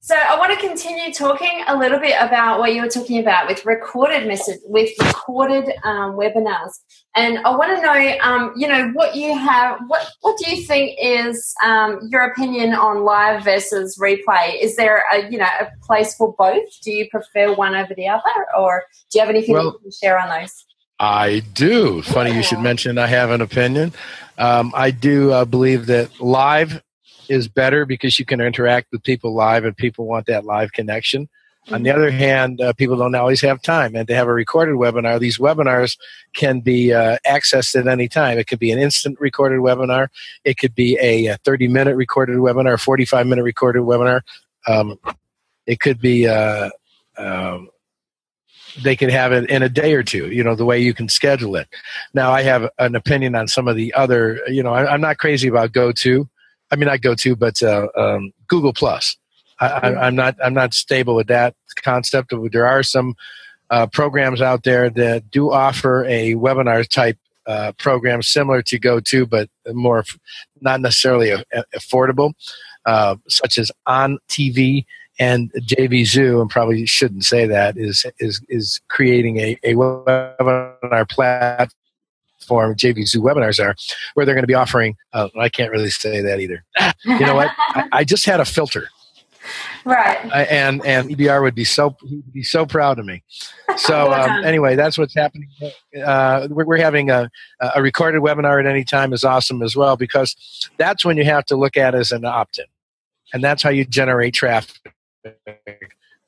So 0.00 0.14
I 0.14 0.38
want 0.38 0.52
to 0.52 0.66
continue 0.66 1.12
talking 1.12 1.64
a 1.66 1.76
little 1.76 1.98
bit 1.98 2.14
about 2.20 2.60
what 2.60 2.72
you 2.72 2.82
were 2.82 2.88
talking 2.88 3.18
about 3.18 3.48
with 3.48 3.66
recorded 3.66 4.28
message, 4.28 4.60
with 4.64 4.90
recorded 5.00 5.70
um, 5.84 6.12
webinars, 6.12 6.70
and 7.16 7.38
I 7.40 7.54
want 7.56 7.76
to 7.76 7.82
know, 7.82 8.18
um, 8.22 8.52
you 8.56 8.68
know, 8.68 8.90
what 8.94 9.16
you 9.16 9.36
have. 9.36 9.80
What 9.88 10.08
What 10.20 10.38
do 10.38 10.54
you 10.54 10.64
think 10.64 10.96
is 11.02 11.52
um, 11.64 11.98
your 12.10 12.22
opinion 12.22 12.74
on 12.74 13.04
live 13.04 13.42
versus 13.42 13.98
replay? 14.00 14.62
Is 14.62 14.76
there 14.76 15.04
a 15.12 15.28
you 15.30 15.36
know 15.36 15.48
a 15.60 15.66
place 15.82 16.14
for 16.14 16.32
both? 16.38 16.68
Do 16.82 16.92
you 16.92 17.08
prefer 17.10 17.52
one 17.52 17.74
over 17.74 17.92
the 17.94 18.08
other, 18.08 18.46
or 18.56 18.84
do 19.10 19.18
you 19.18 19.20
have 19.20 19.30
anything 19.30 19.54
well, 19.54 19.64
you 19.64 19.78
can 19.82 19.90
share 19.90 20.18
on 20.18 20.40
those? 20.40 20.64
I 21.00 21.42
do. 21.54 22.02
Funny 22.02 22.34
you 22.34 22.42
should 22.42 22.60
mention 22.60 22.98
I 22.98 23.08
have 23.08 23.30
an 23.30 23.40
opinion. 23.40 23.92
Um, 24.36 24.72
I 24.74 24.92
do 24.92 25.32
uh, 25.32 25.44
believe 25.44 25.86
that 25.86 26.20
live 26.20 26.82
is 27.28 27.48
better 27.48 27.84
because 27.84 28.18
you 28.18 28.24
can 28.24 28.40
interact 28.40 28.88
with 28.92 29.02
people 29.02 29.34
live 29.34 29.64
and 29.64 29.76
people 29.76 30.06
want 30.06 30.26
that 30.26 30.44
live 30.44 30.72
connection. 30.72 31.28
On 31.70 31.82
the 31.82 31.90
other 31.90 32.10
hand, 32.10 32.60
uh, 32.60 32.72
people 32.72 32.96
don't 32.96 33.14
always 33.14 33.42
have 33.42 33.60
time. 33.60 33.94
And 33.94 34.08
to 34.08 34.14
have 34.14 34.26
a 34.26 34.32
recorded 34.32 34.76
webinar, 34.76 35.20
these 35.20 35.38
webinars 35.38 35.98
can 36.34 36.60
be 36.60 36.94
uh, 36.94 37.18
accessed 37.26 37.78
at 37.78 37.86
any 37.86 38.08
time. 38.08 38.38
It 38.38 38.46
could 38.46 38.58
be 38.58 38.72
an 38.72 38.78
instant 38.78 39.20
recorded 39.20 39.60
webinar, 39.60 40.08
it 40.44 40.56
could 40.56 40.74
be 40.74 40.98
a 40.98 41.36
30 41.44 41.68
minute 41.68 41.96
recorded 41.96 42.38
webinar, 42.38 42.74
a 42.74 42.78
45 42.78 43.26
minute 43.26 43.42
recorded 43.42 43.82
webinar. 43.82 44.22
Um, 44.66 44.98
it 45.66 45.80
could 45.80 46.00
be. 46.00 46.26
Uh, 46.26 46.70
um, 47.16 47.68
they 48.82 48.94
can 48.94 49.10
have 49.10 49.32
it 49.32 49.50
in 49.50 49.62
a 49.62 49.68
day 49.68 49.94
or 49.94 50.04
two 50.04 50.30
you 50.30 50.44
know 50.44 50.54
the 50.54 50.64
way 50.64 50.78
you 50.78 50.94
can 50.94 51.08
schedule 51.08 51.56
it 51.56 51.66
now 52.14 52.30
i 52.30 52.42
have 52.42 52.68
an 52.78 52.94
opinion 52.94 53.34
on 53.34 53.48
some 53.48 53.66
of 53.66 53.74
the 53.74 53.92
other 53.94 54.40
you 54.46 54.62
know 54.62 54.72
I, 54.72 54.94
am 54.94 55.00
not 55.00 55.18
crazy 55.18 55.48
about 55.48 55.72
GoTo 55.72 56.28
I 56.70 56.76
mean, 56.76 56.88
I 56.88 56.96
go 56.98 57.14
to, 57.14 57.36
but 57.36 57.62
uh, 57.62 57.88
um, 57.96 58.32
Google 58.46 58.72
Plus. 58.72 59.16
I, 59.60 60.06
am 60.06 60.14
not 60.14 60.36
I'm 60.42 60.54
not 60.54 60.72
stable 60.72 61.16
with 61.16 61.26
that 61.28 61.54
concept. 61.82 62.32
There 62.52 62.66
are 62.66 62.84
some 62.84 63.16
uh, 63.70 63.86
programs 63.86 64.40
out 64.40 64.62
there 64.62 64.88
that 64.90 65.30
do 65.30 65.50
offer 65.50 66.04
a 66.04 66.34
webinar 66.34 66.86
type 66.88 67.18
uh, 67.46 67.72
programs 67.78 68.28
similar 68.28 68.62
to 68.62 68.78
GoTo, 68.78 69.26
but 69.26 69.48
more 69.72 70.04
not 70.60 70.80
necessarily 70.80 71.30
a, 71.30 71.42
a, 71.52 71.64
affordable, 71.76 72.34
uh, 72.86 73.16
such 73.28 73.58
as 73.58 73.72
On 73.86 74.18
TV 74.28 74.84
and 75.18 75.50
JVZoo, 75.54 76.40
and 76.40 76.50
probably 76.50 76.86
shouldn't 76.86 77.24
say 77.24 77.46
that 77.46 77.76
is 77.76 78.06
is 78.20 78.40
is 78.48 78.80
creating 78.88 79.38
a, 79.38 79.58
a 79.64 79.74
webinar 79.74 81.08
platform. 81.08 81.70
JVZoo 82.48 83.16
webinars 83.16 83.62
are 83.62 83.74
where 84.14 84.26
they're 84.26 84.34
going 84.34 84.42
to 84.42 84.48
be 84.48 84.54
offering. 84.54 84.96
Uh, 85.12 85.28
I 85.38 85.48
can't 85.48 85.70
really 85.70 85.90
say 85.90 86.20
that 86.22 86.40
either. 86.40 86.64
you 87.04 87.20
know 87.20 87.34
what? 87.34 87.50
I, 87.58 87.88
I 87.92 88.04
just 88.04 88.24
had 88.26 88.40
a 88.40 88.44
filter 88.44 88.88
right 89.84 90.18
uh, 90.26 90.46
and 90.50 90.84
and 90.84 91.08
ebr 91.10 91.42
would 91.42 91.54
be 91.54 91.64
so 91.64 91.96
he'd 92.06 92.32
be 92.32 92.42
so 92.42 92.66
proud 92.66 92.98
of 92.98 93.06
me 93.06 93.22
so 93.76 94.12
um, 94.12 94.44
anyway 94.44 94.76
that's 94.76 94.98
what's 94.98 95.14
happening 95.14 95.48
uh, 96.04 96.46
we're, 96.50 96.64
we're, 96.64 96.76
having 96.76 97.10
a, 97.10 97.30
a 97.74 97.82
recorded 97.82 98.20
webinar 98.20 98.60
at 98.60 98.66
any 98.66 98.84
time 98.84 99.12
is 99.12 99.24
awesome 99.24 99.62
as 99.62 99.76
well 99.76 99.96
because 99.96 100.36
that's 100.76 101.04
when 101.04 101.16
you 101.16 101.24
have 101.24 101.44
to 101.44 101.56
look 101.56 101.76
at 101.76 101.94
as 101.94 102.12
an 102.12 102.24
opt-in 102.24 102.66
and 103.32 103.42
that's 103.42 103.62
how 103.62 103.70
you 103.70 103.84
generate 103.84 104.34
traffic 104.34 104.94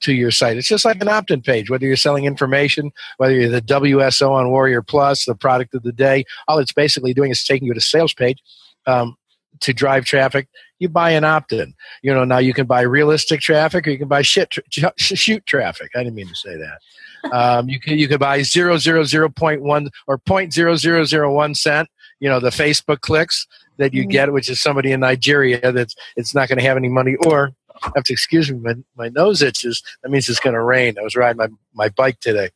to 0.01 0.13
your 0.13 0.31
site. 0.31 0.57
It's 0.57 0.69
just 0.69 0.85
like 0.85 1.01
an 1.01 1.09
opt-in 1.09 1.43
page, 1.43 1.71
whether 1.71 1.87
you're 1.87 1.97
selling 1.97 2.25
information, 2.25 2.91
whether 3.19 3.35
you're 3.35 3.51
the 3.51 3.63
WSO 3.63 4.31
on 4.31 4.51
Warrior 4.51 4.83
Plus, 4.83 5.25
the 5.25 5.35
product 5.35 5.75
of 5.75 5.83
the 5.83 5.93
day. 5.93 6.25
All 6.49 6.59
it's 6.59 6.73
basically 6.73 7.15
doing 7.15 7.31
is 7.31 7.45
taking 7.45 7.67
you 7.67 7.75
to 7.75 7.81
sales 7.81 8.15
page 8.15 8.43
um, 8.87 9.17
to 9.61 9.73
drive 9.73 10.05
traffic. 10.05 10.49
You 10.79 10.89
buy 10.89 11.11
an 11.11 11.25
opt-in. 11.25 11.75
You 12.03 12.15
know 12.15 12.25
now 12.25 12.39
you 12.39 12.55
can 12.55 12.67
buy 12.67 12.81
realistic 12.81 13.41
traffic 13.41 13.87
or 13.87 13.91
you 13.91 13.99
can 13.99 14.09
buy 14.09 14.23
shit 14.23 14.51
tra- 14.51 14.93
shoot 14.97 15.45
traffic. 15.47 15.91
I 15.95 16.03
didn't 16.03 16.15
mean 16.15 16.29
to 16.29 16.35
say 16.35 16.57
that. 16.57 17.33
Um, 17.33 17.69
you 17.69 17.79
can 17.79 17.99
you 17.99 18.09
can 18.09 18.19
buy 18.19 18.43
zero 18.43 18.79
zero 18.79 19.05
zero 19.05 19.29
point 19.29 19.63
one 19.63 19.91
or 20.07 20.17
point 20.17 20.55
zero 20.55 20.77
zero 20.77 21.05
zero 21.05 21.33
one 21.33 21.55
cent. 21.55 21.89
You 22.19 22.29
know 22.29 22.41
the 22.41 22.51
Facebook 22.51 23.01
clicks 23.01 23.47
that 23.77 23.93
you 23.95 24.03
mm-hmm. 24.03 24.11
get, 24.11 24.33
which 24.33 24.49
is 24.49 24.61
somebody 24.61 24.93
in 24.93 25.01
Nigeria 25.01 25.73
that's 25.73 25.95
it's 26.17 26.35
not 26.35 26.49
going 26.49 26.59
to 26.59 26.65
have 26.65 26.77
any 26.77 26.89
money, 26.89 27.17
or 27.27 27.53
Have 27.83 28.05
to 28.05 28.13
excuse 28.13 28.51
me, 28.51 28.59
my, 28.59 28.75
my 28.97 29.09
nose 29.09 29.43
itches. 29.43 29.83
That 30.03 30.11
means 30.11 30.29
it's 30.29 30.41
going 30.41 30.55
to 30.55 30.63
rain. 30.63 30.99
I 30.99 31.03
was 31.03 31.17
riding 31.17 31.39
my, 31.39 31.49
my 31.75 31.89
bike 31.89 32.21
today. 32.21 32.51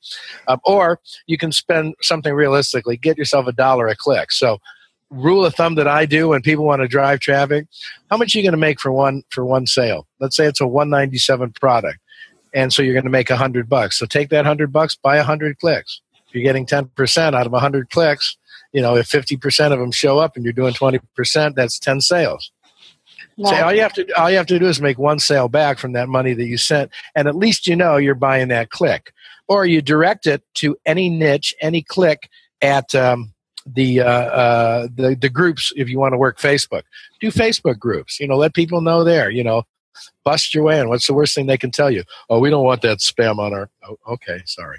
Um, 0.49 0.61
or 0.65 1.01
you 1.27 1.39
can 1.39 1.53
spend 1.53 1.95
something 2.03 2.35
realistically, 2.35 2.97
get 2.97 3.19
yourself 3.19 3.47
a 3.47 3.53
dollar 3.53 3.89
a 3.89 3.97
click. 3.97 4.33
So, 4.33 4.59
rule 5.11 5.45
of 5.45 5.55
thumb 5.55 5.77
that 5.77 5.87
I 5.87 6.07
do 6.07 6.29
when 6.29 6.43
people 6.43 6.65
want 6.65 6.83
to 6.83 6.89
drive 6.89 7.21
traffic, 7.21 7.67
how 8.11 8.17
much 8.17 8.35
are 8.35 8.39
you 8.39 8.43
going 8.43 8.53
to 8.53 8.59
make 8.59 8.81
for 8.81 8.91
one 8.91 9.23
for 9.31 9.45
one 9.45 9.67
sale? 9.67 10.07
Let's 10.19 10.37
say 10.37 10.47
it's 10.47 10.61
a 10.61 10.67
197 10.67 11.53
product. 11.53 11.99
And 12.53 12.73
so 12.73 12.83
you're 12.83 12.95
going 12.95 13.05
to 13.05 13.11
make 13.11 13.31
a 13.31 13.37
hundred 13.37 13.69
bucks. 13.69 13.99
So 13.99 14.07
take 14.07 14.31
that 14.31 14.47
hundred 14.47 14.73
bucks, 14.73 14.95
buy 14.95 15.17
a 15.17 15.25
hundred 15.25 15.59
clicks. 15.59 16.01
If 16.29 16.35
you're 16.35 16.45
getting 16.45 16.67
10% 16.67 17.35
out 17.35 17.47
of 17.47 17.53
a 17.53 17.61
hundred 17.61 17.91
clicks, 17.91 18.37
you 18.73 18.81
know, 18.81 18.97
if 18.97 19.09
50% 19.09 19.73
of 19.73 19.79
them 19.79 19.93
show 19.93 20.19
up 20.19 20.37
and 20.37 20.45
you're 20.45 20.53
doing 20.53 20.75
20%, 20.75 21.55
that's 21.55 21.79
10 21.79 22.01
sales. 22.01 22.51
Say 23.43 23.61
all 23.61 23.75
you 23.75 23.81
have 23.81 23.93
to 23.95 24.21
all 24.21 24.31
you 24.31 24.37
have 24.37 24.47
to 24.47 24.59
do 24.59 24.67
is 24.67 24.81
make 24.81 24.99
one 24.99 25.19
sale 25.19 25.49
back 25.49 25.79
from 25.79 25.93
that 25.93 26.09
money 26.09 26.35
that 26.35 26.47
you 26.47 26.57
sent, 26.57 26.91
and 27.15 27.27
at 27.27 27.35
least 27.35 27.67
you 27.67 27.75
know 27.75 27.97
you're 27.97 28.15
buying 28.15 28.49
that 28.49 28.71
click. 28.71 29.13
Or 29.49 29.67
you 29.67 29.83
direct 29.83 30.27
it 30.27 30.43
to 30.55 30.77
any 30.87 31.11
niche, 31.11 31.55
any 31.61 31.83
click 31.83 32.31
at 32.63 32.95
um, 32.95 33.35
the, 33.67 34.01
uh, 34.01 34.07
uh, 34.07 34.89
the 34.95 35.17
the 35.21 35.29
groups. 35.29 35.73
If 35.77 35.89
you 35.89 35.99
want 35.99 36.13
to 36.13 36.19
work 36.19 36.39
Facebook, 36.39 36.83
do 37.21 37.31
Facebook 37.31 37.79
groups. 37.79 38.21
You 38.21 38.29
know, 38.29 38.37
let 38.37 38.55
people 38.55 38.81
know 38.81 39.05
there. 39.05 39.31
You 39.31 39.45
know, 39.45 39.65
bust 40.25 40.55
your 40.55 40.65
way 40.65 40.81
in. 40.81 40.89
What's 40.89 41.07
the 41.07 41.15
worst 41.15 41.35
thing 41.35 41.47
they 41.47 41.59
can 41.59 41.71
tell 41.71 41.91
you? 41.91 42.05
Oh, 42.31 42.39
we 42.39 42.51
don't 42.51 42.65
want 42.65 42.83
that 42.83 42.99
spam 42.99 43.39
on 43.39 43.53
our. 43.53 43.69
Oh, 43.87 43.99
okay, 44.09 44.43
sorry. 44.47 44.79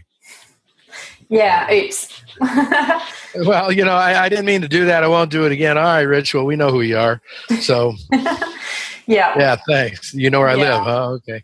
Yeah, 1.29 1.71
oops. 1.71 2.21
well, 3.35 3.71
you 3.71 3.83
know, 3.83 3.93
I, 3.93 4.25
I, 4.25 4.29
didn't 4.29 4.45
mean 4.45 4.61
to 4.61 4.67
do 4.67 4.85
that. 4.85 5.03
I 5.03 5.07
won't 5.07 5.31
do 5.31 5.45
it 5.45 5.51
again. 5.51 5.77
All 5.77 5.83
right, 5.83 6.01
Rich. 6.01 6.33
Well, 6.33 6.45
we 6.45 6.55
know 6.55 6.69
who 6.69 6.81
you 6.81 6.97
are. 6.97 7.21
So, 7.61 7.93
yeah. 9.07 9.37
Yeah, 9.37 9.55
thanks. 9.67 10.13
You 10.13 10.29
know 10.29 10.39
where 10.39 10.55
yeah. 10.55 10.63
I 10.63 10.77
live. 10.77 10.87
Oh, 10.87 11.13
okay. 11.13 11.43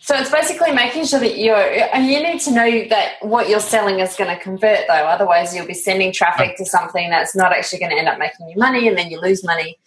So 0.00 0.16
it's 0.16 0.30
basically 0.30 0.72
making 0.72 1.04
sure 1.06 1.20
that 1.20 1.38
you're, 1.38 1.56
and 1.56 2.06
you 2.06 2.20
need 2.20 2.40
to 2.40 2.50
know 2.50 2.88
that 2.88 3.14
what 3.20 3.48
you're 3.48 3.60
selling 3.60 4.00
is 4.00 4.16
going 4.16 4.36
to 4.36 4.42
convert 4.42 4.80
though. 4.88 4.94
Otherwise, 4.94 5.54
you'll 5.54 5.66
be 5.66 5.74
sending 5.74 6.12
traffic 6.12 6.56
to 6.56 6.66
something 6.66 7.08
that's 7.08 7.36
not 7.36 7.52
actually 7.52 7.78
going 7.78 7.92
to 7.92 7.96
end 7.96 8.08
up 8.08 8.18
making 8.18 8.48
you 8.48 8.56
money 8.56 8.88
and 8.88 8.98
then 8.98 9.10
you 9.10 9.20
lose 9.20 9.44
money. 9.44 9.78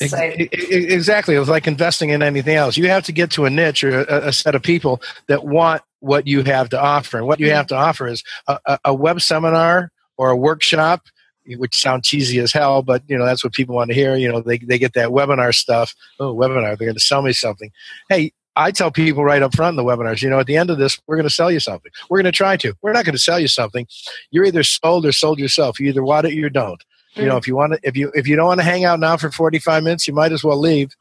So. 0.00 0.18
Exactly. 0.18 1.36
It's 1.36 1.48
like 1.48 1.68
investing 1.68 2.10
in 2.10 2.24
anything 2.24 2.56
else. 2.56 2.76
You 2.76 2.88
have 2.88 3.04
to 3.04 3.12
get 3.12 3.30
to 3.32 3.44
a 3.44 3.50
niche 3.50 3.84
or 3.84 4.00
a, 4.00 4.28
a 4.28 4.32
set 4.32 4.56
of 4.56 4.62
people 4.62 5.00
that 5.28 5.44
want 5.44 5.82
what 6.04 6.26
you 6.26 6.42
have 6.44 6.68
to 6.70 6.80
offer. 6.80 7.18
And 7.18 7.26
what 7.26 7.40
you 7.40 7.50
have 7.50 7.66
to 7.68 7.76
offer 7.76 8.06
is 8.06 8.22
a, 8.46 8.78
a 8.84 8.94
web 8.94 9.20
seminar 9.20 9.90
or 10.16 10.30
a 10.30 10.36
workshop 10.36 11.02
which 11.46 11.76
sound 11.76 12.04
cheesy 12.04 12.38
as 12.38 12.52
hell, 12.52 12.82
but 12.82 13.02
you 13.06 13.18
know 13.18 13.26
that's 13.26 13.44
what 13.44 13.52
people 13.52 13.74
want 13.74 13.88
to 13.88 13.94
hear. 13.94 14.16
You 14.16 14.32
know, 14.32 14.40
they 14.40 14.58
they 14.58 14.78
get 14.78 14.94
that 14.94 15.10
webinar 15.10 15.54
stuff. 15.54 15.94
Oh, 16.18 16.34
webinar! 16.34 16.78
They're 16.78 16.86
going 16.86 16.94
to 16.94 17.00
sell 17.00 17.20
me 17.20 17.32
something. 17.32 17.70
Hey, 18.08 18.32
I 18.56 18.70
tell 18.70 18.90
people 18.90 19.24
right 19.24 19.42
up 19.42 19.54
front 19.54 19.78
in 19.78 19.84
the 19.84 19.90
webinars, 19.90 20.22
you 20.22 20.30
know, 20.30 20.38
at 20.38 20.46
the 20.46 20.56
end 20.56 20.70
of 20.70 20.78
this, 20.78 20.98
we're 21.06 21.16
going 21.16 21.28
to 21.28 21.34
sell 21.34 21.50
you 21.50 21.60
something. 21.60 21.90
We're 22.08 22.18
going 22.18 22.32
to 22.32 22.36
try 22.36 22.56
to. 22.58 22.74
We're 22.82 22.92
not 22.92 23.04
going 23.04 23.14
to 23.14 23.20
sell 23.20 23.40
you 23.40 23.48
something. 23.48 23.86
You're 24.30 24.44
either 24.44 24.62
sold 24.62 25.04
or 25.04 25.12
sold 25.12 25.38
yourself. 25.38 25.80
You 25.80 25.88
either 25.88 26.04
want 26.04 26.26
it 26.26 26.30
or 26.30 26.36
you 26.36 26.48
don't. 26.48 26.80
Mm-hmm. 26.80 27.20
You 27.20 27.26
know, 27.26 27.34
mm. 27.34 27.38
if 27.38 27.48
you 27.48 27.56
want 27.56 27.74
to, 27.74 27.80
if 27.82 27.96
you 27.96 28.10
if 28.14 28.26
you 28.26 28.36
don't 28.36 28.46
want 28.46 28.60
to 28.60 28.64
hang 28.64 28.84
out 28.84 29.00
now 29.00 29.16
for 29.16 29.30
45 29.30 29.82
minutes, 29.82 30.08
you 30.08 30.14
might 30.14 30.32
as 30.32 30.44
well 30.44 30.58
leave 30.58 30.92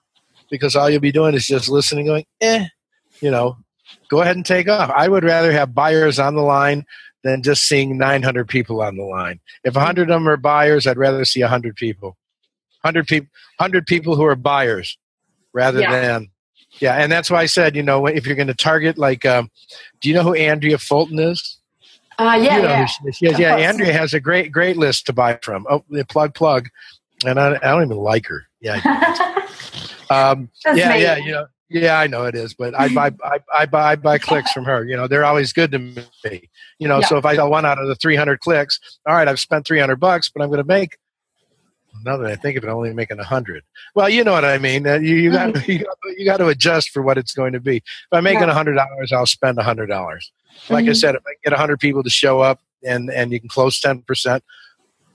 because 0.50 0.76
all 0.76 0.90
you'll 0.90 1.00
be 1.00 1.12
doing 1.12 1.36
is 1.36 1.48
just 1.48 1.70
listening, 1.70 2.06
going, 2.06 2.26
eh, 2.42 2.66
you 3.22 3.32
know, 3.32 3.58
go 4.14 4.22
ahead 4.22 4.36
and 4.36 4.46
take 4.46 4.70
off. 4.70 4.92
I 4.96 5.08
would 5.08 5.24
rather 5.24 5.52
have 5.52 5.74
buyers 5.74 6.20
on 6.20 6.36
the 6.36 6.42
line 6.42 6.86
than 7.24 7.42
just 7.42 7.68
seeing 7.68 7.98
900 7.98 8.48
people 8.48 8.82
on 8.82 8.96
the 8.96 9.04
line. 9.04 9.40
If 9.64 9.76
100 9.76 10.04
of 10.04 10.08
them 10.08 10.30
are 10.30 10.38
buyers, 10.38 10.86
I'd 10.86 10.98
rather 10.98 11.26
see 11.26 11.42
100 11.42 11.76
people. 11.76 12.18
100 12.82 13.08
people 13.08 13.30
100 13.58 13.88
people 13.88 14.16
who 14.16 14.26
are 14.26 14.36
buyers 14.36 14.98
rather 15.54 15.80
yeah. 15.80 16.02
than 16.02 16.30
yeah, 16.80 16.96
and 16.96 17.12
that's 17.12 17.30
why 17.30 17.42
I 17.42 17.46
said, 17.46 17.76
you 17.76 17.84
know, 17.84 18.08
if 18.08 18.26
you're 18.26 18.36
going 18.36 18.48
to 18.48 18.56
target 18.56 18.98
like 18.98 19.26
um, 19.26 19.50
do 20.02 20.10
you 20.10 20.16
know 20.16 20.24
who 20.24 20.34
Andrea 20.34 20.78
Fulton 20.78 21.20
is? 21.20 21.60
Uh, 22.18 22.40
yeah, 22.42 22.56
you 22.56 22.62
know 22.62 22.70
yeah. 22.70 22.86
She. 22.86 23.42
Yeah, 23.42 23.56
Andrea 23.56 23.94
has 23.94 24.14
a 24.14 24.20
great, 24.20 24.52
great 24.52 24.78
list 24.78 25.06
to 25.08 25.14
buy 25.14 25.40
from. 25.42 25.66
Oh, 25.70 25.84
the 25.90 26.06
plug, 26.06 26.34
plug, 26.34 26.70
and 27.26 27.40
I, 27.40 27.56
I 27.56 27.72
don't 27.72 27.84
even 27.84 27.98
like 27.98 28.26
her. 28.28 28.48
Yeah, 28.60 28.76
um, 30.10 30.50
yeah, 30.66 30.96
yeah. 30.96 31.18
You 31.18 31.32
know, 31.32 31.46
yeah, 31.70 32.00
I 32.00 32.08
know 32.08 32.26
it 32.26 32.36
is, 32.36 32.54
but 32.54 32.78
I 32.80 32.94
buy 32.94 33.12
I, 33.24 33.40
I 33.54 33.66
buy 33.66 33.92
I 33.92 33.96
buy 33.96 34.18
clicks 34.18 34.52
from 34.52 34.66
her. 34.66 34.86
You 34.86 34.96
know, 34.96 35.08
they're 35.08 35.26
always 35.26 35.54
good 35.54 35.72
to 35.72 35.80
me. 35.80 36.50
You 36.80 36.88
know, 36.88 37.00
yeah. 37.00 37.08
so 37.08 37.18
if 37.18 37.26
I 37.26 37.36
sell 37.36 37.50
one 37.50 37.66
out 37.66 37.80
of 37.80 37.88
the 37.88 37.96
300 37.96 38.40
clicks, 38.40 38.80
all 39.08 39.16
right, 39.16 39.28
I've 39.28 39.40
spent 39.40 39.66
300 39.66 39.96
bucks, 39.96 40.30
but 40.30 40.44
I'm 40.44 40.50
going 40.50 40.62
to 40.62 40.68
make. 40.68 40.98
Now 42.04 42.18
that 42.18 42.30
I 42.30 42.36
think 42.36 42.58
of 42.58 42.64
it, 42.64 42.68
I'm 42.68 42.76
only 42.76 42.94
making 42.94 43.20
a 43.20 43.24
hundred. 43.24 43.64
Well, 43.96 44.10
you 44.10 44.24
know 44.24 44.32
what 44.32 44.44
I 44.44 44.58
mean. 44.58 44.86
You, 44.86 45.00
you 45.00 45.32
got 45.32 45.54
mm-hmm. 45.54 45.72
you 45.72 45.80
got 45.80 45.98
you 46.18 46.26
got 46.26 46.38
to 46.38 46.48
adjust 46.48 46.90
for 46.90 47.02
what 47.02 47.18
it's 47.18 47.34
going 47.34 47.54
to 47.54 47.60
be. 47.60 47.78
If 47.78 47.84
I'm 48.12 48.24
making 48.24 48.44
a 48.44 48.54
hundred 48.54 48.74
dollars, 48.74 49.12
I'll 49.14 49.26
spend 49.26 49.58
a 49.58 49.64
hundred 49.64 49.88
dollars. 49.88 50.32
Like 50.70 50.84
mm-hmm. 50.84 50.92
I 50.92 50.94
said, 50.94 51.16
if 51.16 51.22
I 51.26 51.32
get 51.44 51.54
a 51.54 51.58
hundred 51.58 51.80
people 51.80 52.04
to 52.04 52.10
show 52.10 52.40
up 52.40 52.60
and 52.84 53.10
and 53.10 53.32
you 53.32 53.40
can 53.40 53.50
close 53.50 53.80
ten 53.80 54.02
percent. 54.02 54.44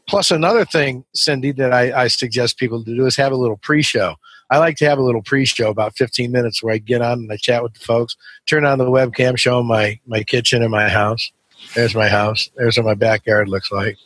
Plus, 0.08 0.30
another 0.30 0.64
thing, 0.64 1.04
Cindy, 1.14 1.52
that 1.52 1.72
I, 1.72 2.04
I 2.04 2.08
suggest 2.08 2.56
people 2.56 2.82
to 2.82 2.96
do 2.96 3.04
is 3.04 3.16
have 3.16 3.30
a 3.30 3.37
little 3.37 3.58
pre-show. 3.58 4.14
I 4.50 4.58
like 4.58 4.76
to 4.78 4.87
have 4.87 4.98
a 4.98 5.02
little 5.02 5.22
pre-show, 5.22 5.68
about 5.68 5.96
15 5.96 6.32
minutes, 6.32 6.62
where 6.62 6.74
I 6.74 6.78
get 6.78 7.02
on 7.02 7.18
and 7.20 7.32
I 7.32 7.37
chat 7.37 7.62
with 7.62 7.74
the 7.74 7.80
folks, 7.80 8.16
turn 8.46 8.64
on 8.64 8.78
the 8.78 8.84
webcam, 8.84 9.38
show 9.38 9.58
them 9.58 9.66
my 9.66 10.00
my 10.06 10.22
kitchen 10.22 10.62
and 10.62 10.70
my 10.70 10.88
house. 10.88 11.30
There's 11.74 11.94
my 11.94 12.08
house. 12.08 12.48
There's 12.56 12.76
what 12.76 12.87
my 12.87 12.94
backyard 12.94 13.48
looks 13.48 13.70
like. 13.70 13.96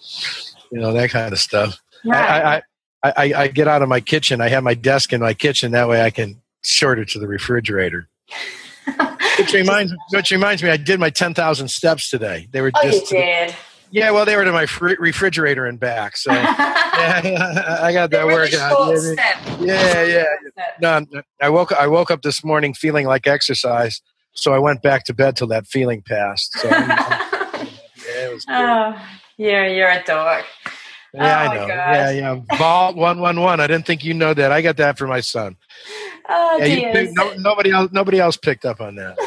You 0.70 0.80
know 0.80 0.92
that 0.92 1.10
kind 1.10 1.32
of 1.32 1.38
stuff. 1.38 1.80
Right. 2.04 2.18
I, 2.44 2.62
I, 3.02 3.12
I, 3.16 3.42
I 3.42 3.48
get 3.48 3.68
out 3.68 3.82
of 3.82 3.88
my 3.88 4.00
kitchen. 4.00 4.40
I 4.40 4.48
have 4.48 4.64
my 4.64 4.74
desk 4.74 5.12
in 5.12 5.20
my 5.20 5.34
kitchen. 5.34 5.72
That 5.72 5.88
way, 5.88 6.02
I 6.02 6.10
can 6.10 6.40
short 6.62 6.98
it 6.98 7.08
to 7.10 7.18
the 7.18 7.28
refrigerator. 7.28 8.08
which 9.38 9.52
reminds 9.52 9.94
which 10.10 10.30
reminds 10.30 10.62
me, 10.62 10.70
I 10.70 10.76
did 10.76 10.98
my 10.98 11.10
10,000 11.10 11.68
steps 11.68 12.10
today. 12.10 12.48
They 12.50 12.60
were 12.60 12.72
oh, 12.74 12.82
just 12.82 13.10
you 13.12 13.18
did. 13.18 13.54
Yeah, 13.92 14.10
well, 14.10 14.24
they 14.24 14.36
were 14.36 14.44
to 14.44 14.52
my 14.52 14.64
fr- 14.64 14.94
refrigerator 14.98 15.66
and 15.66 15.78
back, 15.78 16.16
so 16.16 16.32
yeah, 16.32 17.78
I 17.82 17.92
got 17.92 18.10
that 18.10 18.26
work 18.26 18.54
out. 18.54 18.94
Yeah, 19.60 20.02
yeah, 20.04 20.24
yeah. 20.56 20.64
No, 20.80 21.22
I 21.42 21.50
woke 21.50 21.72
I 21.72 21.86
woke 21.86 22.10
up 22.10 22.22
this 22.22 22.42
morning 22.42 22.72
feeling 22.72 23.06
like 23.06 23.26
exercise, 23.26 24.00
so 24.32 24.54
I 24.54 24.58
went 24.58 24.80
back 24.82 25.04
to 25.04 25.14
bed 25.14 25.36
till 25.36 25.46
that 25.48 25.66
feeling 25.66 26.00
passed. 26.00 26.54
So, 26.58 26.68
yeah, 26.70 27.66
it 28.06 28.32
was. 28.32 28.46
Oh, 28.48 28.96
you're 29.36 29.66
you're 29.66 29.90
a 29.90 30.02
dog. 30.02 30.44
Yeah, 31.12 31.22
oh 31.22 31.50
I 31.50 31.54
know. 31.54 31.66
Yeah, 31.66 32.10
yeah. 32.10 32.56
Vault 32.56 32.96
one 32.96 33.20
one 33.20 33.40
one. 33.40 33.60
I 33.60 33.66
didn't 33.66 33.84
think 33.84 34.04
you 34.04 34.14
know 34.14 34.32
that. 34.32 34.50
I 34.52 34.62
got 34.62 34.78
that 34.78 34.96
for 34.96 35.06
my 35.06 35.20
son. 35.20 35.56
Oh, 36.30 36.56
yeah, 36.58 36.64
you, 36.98 37.12
no, 37.12 37.34
nobody 37.34 37.70
else. 37.70 37.90
Nobody 37.92 38.18
else 38.18 38.38
picked 38.38 38.64
up 38.64 38.80
on 38.80 38.94
that. 38.94 39.18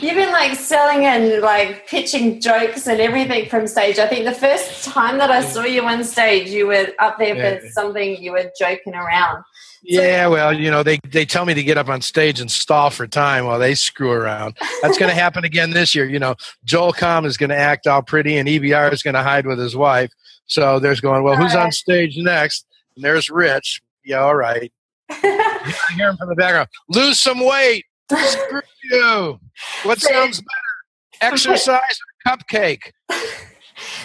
You've 0.00 0.14
been 0.14 0.30
like 0.30 0.56
selling 0.56 1.06
and 1.06 1.42
like 1.42 1.88
pitching 1.88 2.40
jokes 2.40 2.86
and 2.86 3.00
everything 3.00 3.48
from 3.48 3.66
stage. 3.66 3.98
I 3.98 4.06
think 4.06 4.24
the 4.24 4.32
first 4.32 4.84
time 4.84 5.18
that 5.18 5.30
I 5.30 5.42
saw 5.42 5.62
you 5.62 5.82
on 5.84 6.04
stage, 6.04 6.50
you 6.50 6.68
were 6.68 6.88
up 7.00 7.18
there 7.18 7.60
for 7.60 7.68
something. 7.70 8.22
You 8.22 8.32
were 8.32 8.50
joking 8.58 8.94
around. 8.94 9.42
Yeah, 9.82 10.28
well, 10.28 10.52
you 10.52 10.70
know, 10.70 10.82
they, 10.82 10.98
they 11.08 11.24
tell 11.24 11.44
me 11.44 11.54
to 11.54 11.62
get 11.62 11.78
up 11.78 11.88
on 11.88 12.00
stage 12.00 12.40
and 12.40 12.50
stall 12.50 12.90
for 12.90 13.06
time 13.06 13.46
while 13.46 13.58
they 13.58 13.74
screw 13.74 14.12
around. 14.12 14.56
That's 14.82 14.98
going 14.98 15.08
to 15.14 15.20
happen 15.20 15.44
again 15.44 15.70
this 15.70 15.94
year. 15.94 16.04
You 16.08 16.18
know, 16.18 16.36
Joel 16.64 16.92
Comm 16.92 17.24
is 17.26 17.36
going 17.36 17.50
to 17.50 17.56
act 17.56 17.86
all 17.86 18.02
pretty 18.02 18.36
and 18.36 18.48
EBR 18.48 18.92
is 18.92 19.02
going 19.02 19.14
to 19.14 19.22
hide 19.22 19.46
with 19.46 19.58
his 19.58 19.74
wife. 19.74 20.10
So 20.46 20.78
there's 20.78 21.00
going, 21.00 21.24
well, 21.24 21.36
who's 21.36 21.54
on 21.54 21.72
stage 21.72 22.16
next? 22.16 22.66
And 22.94 23.04
there's 23.04 23.30
Rich. 23.30 23.82
Yeah, 24.04 24.18
all 24.18 24.36
right. 24.36 24.72
I 25.10 25.92
hear 25.96 26.10
him 26.10 26.16
from 26.16 26.28
the 26.28 26.34
background. 26.34 26.68
Lose 26.88 27.20
some 27.20 27.44
weight. 27.44 27.84
Screw 28.16 28.60
you. 28.90 29.40
What 29.82 30.00
sounds 30.00 30.40
better? 30.40 31.32
Exercise 31.32 31.98
or 32.26 32.36
cupcake? 32.36 32.92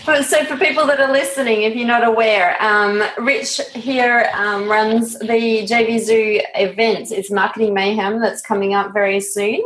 But 0.06 0.26
so, 0.26 0.44
for 0.46 0.58
people 0.58 0.86
that 0.88 1.00
are 1.00 1.12
listening, 1.12 1.64
if 1.64 1.76
you're 1.76 1.88
not 1.88 2.04
aware, 2.04 2.62
um, 2.62 3.02
Rich 3.18 3.60
here 3.74 4.30
um, 4.36 4.70
runs 4.70 5.18
the 5.18 5.66
JVZoo 5.66 6.42
event. 6.56 7.12
It's 7.12 7.32
Marketing 7.32 7.74
Mayhem 7.74 8.20
that's 8.20 8.42
coming 8.42 8.74
up 8.74 8.94
very 8.94 9.20
soon. 9.20 9.62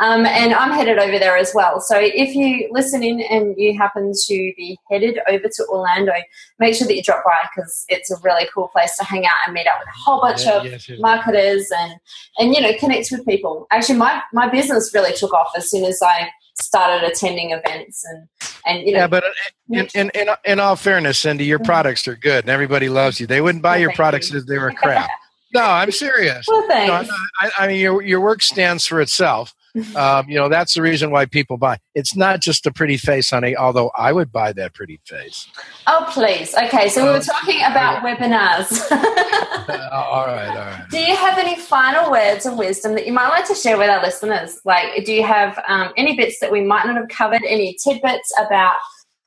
Um, 0.00 0.24
and 0.24 0.54
I'm 0.54 0.72
headed 0.72 0.98
over 0.98 1.18
there 1.18 1.36
as 1.36 1.52
well. 1.54 1.80
So 1.80 1.98
if 1.98 2.34
you 2.34 2.68
listen 2.72 3.02
in 3.02 3.20
and 3.20 3.54
you 3.58 3.76
happen 3.76 4.12
to 4.14 4.52
be 4.56 4.78
headed 4.90 5.18
over 5.28 5.44
to 5.46 5.66
Orlando, 5.68 6.12
make 6.58 6.74
sure 6.74 6.86
that 6.86 6.96
you 6.96 7.02
drop 7.02 7.22
by 7.24 7.48
because 7.54 7.84
it's 7.88 8.10
a 8.10 8.16
really 8.24 8.48
cool 8.54 8.68
place 8.68 8.96
to 8.96 9.04
hang 9.04 9.26
out 9.26 9.34
and 9.44 9.52
meet 9.54 9.66
up 9.66 9.78
with 9.78 9.88
a 9.88 9.98
whole 9.98 10.20
bunch 10.22 10.44
Yeah, 10.46 10.56
of 10.56 10.64
yes, 10.64 10.88
is. 10.88 11.00
marketers 11.00 11.70
and 11.78 11.94
and 12.38 12.54
you 12.54 12.60
know 12.62 12.72
connect 12.78 13.08
with 13.10 13.26
people. 13.26 13.66
Actually, 13.70 13.98
my 13.98 14.22
my 14.32 14.48
business 14.48 14.90
really 14.94 15.12
took 15.12 15.34
off 15.34 15.48
as 15.56 15.70
soon 15.70 15.84
as 15.84 16.00
I 16.02 16.28
started 16.60 17.06
attending 17.06 17.50
events 17.50 18.04
and 18.04 18.28
and 18.66 18.86
you 18.86 18.92
know 18.94 19.00
Yeah, 19.00 19.06
but 19.06 19.24
in, 19.68 19.86
in, 19.94 20.10
in, 20.14 20.28
in 20.46 20.60
all 20.60 20.76
fairness, 20.76 21.18
Cindy, 21.18 21.44
your 21.44 21.58
products 21.58 22.08
are 22.08 22.16
good 22.16 22.44
and 22.44 22.50
everybody 22.50 22.88
loves 22.88 23.20
you. 23.20 23.26
They 23.26 23.40
wouldn't 23.40 23.62
buy 23.62 23.72
Well, 23.72 23.80
your 23.80 23.92
products 23.92 24.30
you. 24.30 24.38
if 24.38 24.46
they 24.46 24.58
were 24.58 24.72
crap. 24.82 25.10
No, 25.52 25.62
I'm 25.62 25.90
serious. 25.90 26.46
well, 26.48 26.62
No, 26.62 26.68
thanks. 26.68 27.10
I, 27.40 27.50
I 27.58 27.66
mean, 27.66 27.80
your, 27.80 28.02
your 28.02 28.20
work 28.20 28.40
stands 28.42 28.86
for 28.86 29.00
itself. 29.00 29.52
Um, 29.96 30.28
you 30.28 30.36
know, 30.36 30.48
that's 30.48 30.74
the 30.74 30.82
reason 30.82 31.10
why 31.10 31.26
people 31.26 31.56
buy. 31.56 31.78
It's 31.94 32.16
not 32.16 32.40
just 32.40 32.66
a 32.66 32.72
pretty 32.72 32.96
face, 32.96 33.30
honey, 33.30 33.56
although 33.56 33.90
I 33.96 34.12
would 34.12 34.32
buy 34.32 34.52
that 34.54 34.74
pretty 34.74 35.00
face. 35.04 35.48
Oh, 35.86 36.06
please. 36.10 36.54
Okay, 36.54 36.88
so 36.88 37.04
we 37.04 37.10
were 37.10 37.20
talking 37.20 37.60
about 37.60 38.02
webinars. 38.02 38.80
Uh, 39.70 40.06
all 40.10 40.26
right, 40.26 40.48
all 40.48 40.54
right. 40.56 40.84
do 40.90 40.98
you 40.98 41.14
have 41.14 41.38
any 41.38 41.54
final 41.56 42.10
words 42.10 42.44
of 42.44 42.56
wisdom 42.56 42.94
that 42.94 43.06
you 43.06 43.12
might 43.12 43.28
like 43.28 43.46
to 43.46 43.54
share 43.54 43.78
with 43.78 43.88
our 43.88 44.02
listeners? 44.02 44.60
Like, 44.64 45.04
do 45.04 45.12
you 45.12 45.22
have 45.22 45.62
um, 45.68 45.92
any 45.96 46.16
bits 46.16 46.40
that 46.40 46.50
we 46.50 46.60
might 46.62 46.86
not 46.86 46.96
have 46.96 47.08
covered, 47.08 47.42
any 47.46 47.76
tidbits 47.82 48.32
about 48.44 48.76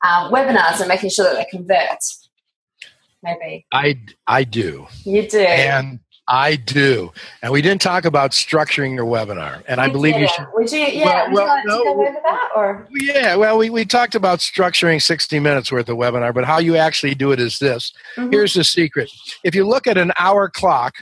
um, 0.04 0.30
webinars 0.30 0.80
and 0.80 0.88
making 0.88 1.10
sure 1.10 1.24
that 1.24 1.36
they 1.36 1.46
convert? 1.46 1.98
Maybe. 3.22 3.64
I, 3.72 3.98
I 4.26 4.44
do. 4.44 4.86
You 5.04 5.26
do. 5.26 5.38
And 5.38 6.00
I 6.26 6.56
do. 6.56 7.12
And 7.42 7.52
we 7.52 7.60
didn't 7.60 7.82
talk 7.82 8.04
about 8.06 8.30
structuring 8.30 8.94
your 8.94 9.04
webinar. 9.04 9.62
And 9.68 9.80
I 9.80 9.88
We 9.88 9.92
believe 9.92 10.16
you 10.16 10.28
should. 10.28 10.46
Would 10.54 10.72
you, 10.72 10.78
yeah, 10.78 11.28
Well, 11.30 11.46
well, 11.46 11.62
no. 11.66 11.78
to 11.78 11.84
go 11.84 12.06
over 12.06 12.18
that? 12.24 12.48
Or? 12.56 12.88
Yeah, 12.92 13.36
well, 13.36 13.58
we, 13.58 13.68
we 13.68 13.84
talked 13.84 14.14
about 14.14 14.38
structuring 14.38 15.02
60 15.02 15.38
minutes 15.38 15.70
worth 15.70 15.88
of 15.88 15.96
webinar, 15.98 16.32
but 16.32 16.44
how 16.44 16.58
you 16.58 16.76
actually 16.76 17.14
do 17.14 17.30
it 17.32 17.40
is 17.40 17.58
this. 17.58 17.92
Mhm. 18.16 18.32
Here's 18.32 18.54
the 18.54 18.64
secret. 18.64 19.10
If 19.44 19.54
you 19.54 19.66
look 19.66 19.86
at 19.86 19.98
an 19.98 20.12
hour 20.18 20.48
clock 20.48 20.94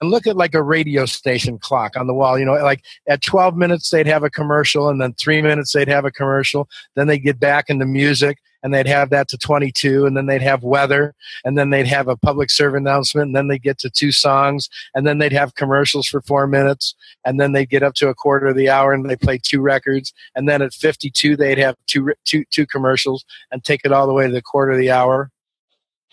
and 0.00 0.10
look 0.10 0.26
at 0.28 0.36
like 0.36 0.54
a 0.54 0.62
radio 0.62 1.06
station 1.06 1.58
clock 1.58 1.96
on 1.96 2.06
the 2.06 2.14
wall, 2.14 2.38
you 2.38 2.44
know, 2.44 2.52
like 2.54 2.82
at 3.08 3.20
12 3.22 3.56
minutes 3.56 3.90
they'd 3.90 4.06
have 4.06 4.22
a 4.22 4.30
commercial 4.30 4.88
and 4.88 5.00
then 5.00 5.12
3 5.14 5.42
minutes 5.42 5.72
they'd 5.72 5.88
have 5.88 6.04
a 6.04 6.10
commercial, 6.12 6.68
then 6.94 7.08
they'd 7.08 7.18
get 7.18 7.40
back 7.40 7.64
into 7.68 7.84
music 7.86 8.38
and 8.62 8.72
they'd 8.72 8.86
have 8.86 9.10
that 9.10 9.28
to 9.28 9.38
22 9.38 10.06
and 10.06 10.16
then 10.16 10.26
they'd 10.26 10.42
have 10.42 10.62
weather 10.62 11.14
and 11.44 11.56
then 11.58 11.70
they'd 11.70 11.86
have 11.86 12.08
a 12.08 12.16
public 12.16 12.50
serve 12.50 12.74
announcement 12.74 13.26
and 13.26 13.36
then 13.36 13.48
they'd 13.48 13.62
get 13.62 13.78
to 13.78 13.90
two 13.90 14.12
songs 14.12 14.68
and 14.94 15.06
then 15.06 15.18
they'd 15.18 15.32
have 15.32 15.54
commercials 15.54 16.06
for 16.06 16.20
4 16.22 16.46
minutes 16.46 16.94
and 17.24 17.40
then 17.40 17.52
they'd 17.52 17.70
get 17.70 17.82
up 17.82 17.94
to 17.94 18.08
a 18.08 18.14
quarter 18.14 18.46
of 18.46 18.56
the 18.56 18.68
hour 18.68 18.92
and 18.92 19.08
they 19.08 19.16
play 19.16 19.38
two 19.42 19.60
records 19.60 20.12
and 20.34 20.48
then 20.48 20.62
at 20.62 20.72
52 20.72 21.36
they'd 21.36 21.58
have 21.58 21.76
two 21.86 22.12
two 22.24 22.44
two 22.50 22.66
commercials 22.66 23.24
and 23.50 23.64
take 23.64 23.80
it 23.84 23.92
all 23.92 24.06
the 24.06 24.12
way 24.12 24.26
to 24.26 24.32
the 24.32 24.42
quarter 24.42 24.72
of 24.72 24.78
the 24.78 24.90
hour 24.90 25.30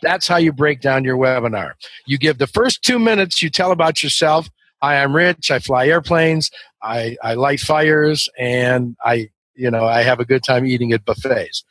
that's 0.01 0.27
how 0.27 0.37
you 0.37 0.51
break 0.51 0.81
down 0.81 1.03
your 1.03 1.17
webinar. 1.17 1.73
You 2.05 2.17
give 2.17 2.37
the 2.37 2.47
first 2.47 2.83
two 2.83 2.99
minutes, 2.99 3.41
you 3.41 3.49
tell 3.49 3.71
about 3.71 4.01
yourself. 4.01 4.49
I'm 4.81 5.15
Rich. 5.15 5.51
I 5.51 5.59
fly 5.59 5.87
airplanes. 5.87 6.51
I, 6.81 7.17
I 7.21 7.33
light 7.33 7.59
fires, 7.59 8.29
and 8.37 8.95
I, 9.03 9.29
you 9.55 9.69
know, 9.69 9.85
I 9.85 10.03
have 10.03 10.21
a 10.21 10.25
good 10.25 10.43
time 10.43 10.65
eating 10.65 10.93
at 10.93 11.03
buffets. 11.03 11.65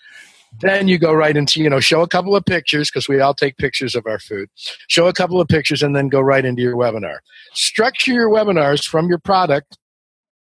Then 0.60 0.88
you 0.88 0.98
go 0.98 1.12
right 1.12 1.36
into, 1.36 1.62
you 1.62 1.70
know, 1.70 1.80
show 1.80 2.02
a 2.02 2.08
couple 2.08 2.34
of 2.34 2.44
pictures 2.44 2.90
because 2.90 3.08
we 3.08 3.20
all 3.20 3.34
take 3.34 3.56
pictures 3.58 3.94
of 3.94 4.06
our 4.06 4.18
food. 4.18 4.48
Show 4.88 5.06
a 5.06 5.12
couple 5.12 5.40
of 5.40 5.48
pictures, 5.48 5.82
and 5.82 5.94
then 5.94 6.08
go 6.08 6.20
right 6.20 6.44
into 6.44 6.62
your 6.62 6.76
webinar. 6.76 7.18
Structure 7.52 8.12
your 8.12 8.30
webinars 8.30 8.84
from 8.86 9.08
your 9.08 9.18
product 9.18 9.78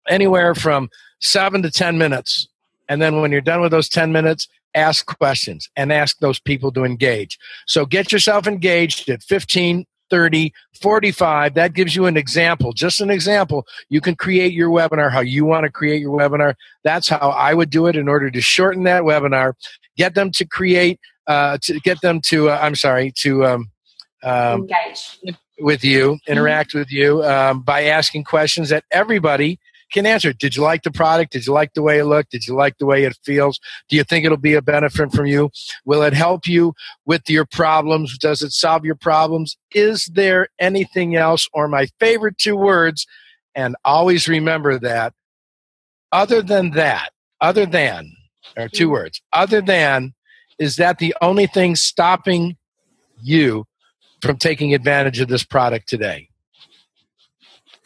anywhere 0.08 0.54
from 0.54 0.90
seven 1.20 1.62
to 1.62 1.70
ten 1.70 1.98
minutes, 1.98 2.48
and 2.88 3.00
then 3.00 3.20
when 3.20 3.32
you're 3.32 3.40
done 3.40 3.60
with 3.60 3.70
those 3.70 3.88
ten 3.88 4.12
minutes, 4.12 4.48
ask 4.74 5.06
questions 5.18 5.68
and 5.76 5.92
ask 5.92 6.18
those 6.18 6.40
people 6.40 6.72
to 6.72 6.84
engage. 6.84 7.38
So 7.66 7.86
get 7.86 8.12
yourself 8.12 8.46
engaged 8.46 9.08
at 9.08 9.22
15, 9.22 9.86
30, 10.10 10.52
45. 10.80 11.54
That 11.54 11.74
gives 11.74 11.96
you 11.96 12.06
an 12.06 12.16
example, 12.16 12.72
just 12.72 13.00
an 13.00 13.10
example. 13.10 13.66
You 13.88 14.00
can 14.00 14.14
create 14.14 14.52
your 14.52 14.70
webinar 14.70 15.10
how 15.10 15.20
you 15.20 15.44
want 15.44 15.64
to 15.64 15.70
create 15.70 16.00
your 16.00 16.18
webinar. 16.18 16.54
That's 16.82 17.08
how 17.08 17.30
I 17.30 17.54
would 17.54 17.70
do 17.70 17.86
it 17.86 17.96
in 17.96 18.08
order 18.08 18.30
to 18.30 18.40
shorten 18.40 18.84
that 18.84 19.02
webinar, 19.02 19.54
get 19.96 20.14
them 20.14 20.30
to 20.32 20.44
create, 20.44 21.00
uh, 21.26 21.58
to 21.62 21.80
get 21.80 22.00
them 22.00 22.20
to, 22.22 22.50
uh, 22.50 22.58
I'm 22.60 22.74
sorry, 22.74 23.12
to, 23.18 23.44
um, 23.44 23.70
um, 24.22 24.60
Engage. 24.62 25.18
with 25.58 25.84
you, 25.84 26.18
interact 26.26 26.74
with 26.74 26.90
you 26.90 27.22
um, 27.24 27.62
by 27.62 27.84
asking 27.84 28.24
questions 28.24 28.70
that 28.70 28.84
everybody 28.90 29.58
can 29.92 30.06
answer. 30.06 30.32
Did 30.32 30.56
you 30.56 30.62
like 30.62 30.82
the 30.82 30.90
product? 30.90 31.32
Did 31.32 31.46
you 31.46 31.52
like 31.52 31.74
the 31.74 31.82
way 31.82 31.98
it 32.00 32.04
looked? 32.06 32.32
Did 32.32 32.46
you 32.46 32.54
like 32.54 32.78
the 32.78 32.86
way 32.86 33.04
it 33.04 33.16
feels? 33.24 33.60
Do 33.88 33.96
you 33.96 34.02
think 34.02 34.24
it'll 34.24 34.36
be 34.36 34.54
a 34.54 34.62
benefit 34.62 35.12
from 35.12 35.26
you? 35.26 35.50
Will 35.84 36.02
it 36.02 36.12
help 36.12 36.48
you 36.48 36.74
with 37.06 37.30
your 37.30 37.44
problems? 37.44 38.18
Does 38.18 38.42
it 38.42 38.52
solve 38.52 38.84
your 38.84 38.96
problems? 38.96 39.56
Is 39.72 40.06
there 40.06 40.48
anything 40.58 41.14
else? 41.14 41.48
Or 41.52 41.68
my 41.68 41.86
favorite 42.00 42.38
two 42.38 42.56
words, 42.56 43.06
and 43.54 43.76
always 43.84 44.26
remember 44.26 44.78
that, 44.80 45.12
other 46.10 46.42
than 46.42 46.72
that, 46.72 47.10
other 47.40 47.66
than, 47.66 48.10
there 48.54 48.66
are 48.66 48.68
two 48.68 48.86
hmm. 48.86 48.92
words, 48.92 49.20
other 49.32 49.60
than, 49.60 50.14
is 50.58 50.76
that 50.76 50.98
the 50.98 51.14
only 51.20 51.46
thing 51.46 51.76
stopping 51.76 52.56
you 53.22 53.66
from 54.22 54.36
taking 54.36 54.74
advantage 54.74 55.20
of 55.20 55.28
this 55.28 55.44
product 55.44 55.88
today? 55.88 56.28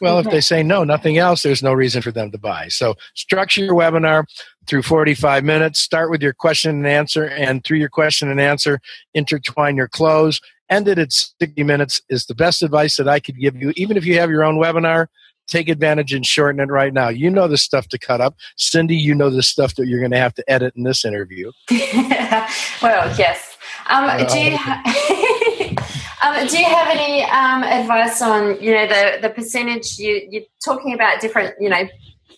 Well, 0.01 0.21
if 0.21 0.27
they 0.27 0.31
mm-hmm. 0.31 0.41
say 0.41 0.63
no, 0.63 0.85
nothing 0.85 1.19
else, 1.19 1.43
there's 1.43 1.63
no 1.63 1.73
reason 1.73 2.03
for 2.03 2.13
them 2.13 2.31
to 2.31 2.39
buy. 2.39 2.69
So 2.69 2.95
structure 3.15 3.65
your 3.65 3.75
webinar 3.75 4.25
through 4.67 4.83
45 4.83 5.43
minutes. 5.43 5.81
Start 5.81 6.11
with 6.11 6.23
your 6.23 6.33
question 6.33 6.71
and 6.71 6.87
answer, 6.87 7.25
and 7.25 7.65
through 7.65 7.79
your 7.79 7.89
question 7.89 8.31
and 8.31 8.41
answer, 8.41 8.81
intertwine 9.15 9.77
your 9.77 9.89
close. 9.89 10.41
End 10.71 10.87
it 10.87 10.99
at 10.99 11.13
60 11.13 11.63
minutes 11.65 12.01
is 12.09 12.27
the 12.27 12.35
best 12.35 12.63
advice 12.63 12.97
that 12.97 13.09
I 13.09 13.19
could 13.19 13.39
give 13.41 13.57
you. 13.57 13.73
Even 13.77 13.97
if 13.97 14.05
you 14.05 14.19
have 14.21 14.31
your 14.31 14.45
own 14.45 14.57
webinar, 14.57 15.07
take 15.49 15.69
advantage 15.69 16.13
and 16.13 16.25
shorten 16.25 16.61
it 16.61 16.71
right 16.71 16.93
now. 16.93 17.09
You 17.09 17.31
know 17.31 17.49
the 17.49 17.57
stuff 17.59 17.89
to 17.89 17.99
cut 17.99 18.21
up. 18.21 18.37
Cindy, 18.57 18.97
you 18.97 19.15
know 19.15 19.31
the 19.31 19.43
stuff 19.43 19.75
that 19.77 19.87
you're 19.87 20.01
going 20.01 20.13
to 20.13 20.19
have 20.19 20.35
to 20.35 20.51
edit 20.51 20.75
in 20.77 20.85
this 20.85 21.05
interview. 21.05 21.51
well, 21.71 23.15
yes. 23.19 23.57
Um, 23.89 24.05
do 24.27 24.39
you 24.39 24.57
ha- 24.57 24.83
um, 26.23 26.47
do 26.47 26.59
you 26.59 26.65
have 26.67 26.89
any 26.89 27.23
um, 27.25 27.63
advice 27.65 28.21
on 28.21 28.61
you 28.63 28.73
know 28.73 28.87
the 28.87 29.19
the 29.23 29.31
percentage 29.31 29.99
you 29.99 30.27
you're 30.31 30.43
talking 30.63 30.93
about 30.93 31.21
different 31.21 31.55
you 31.59 31.69
know 31.69 31.89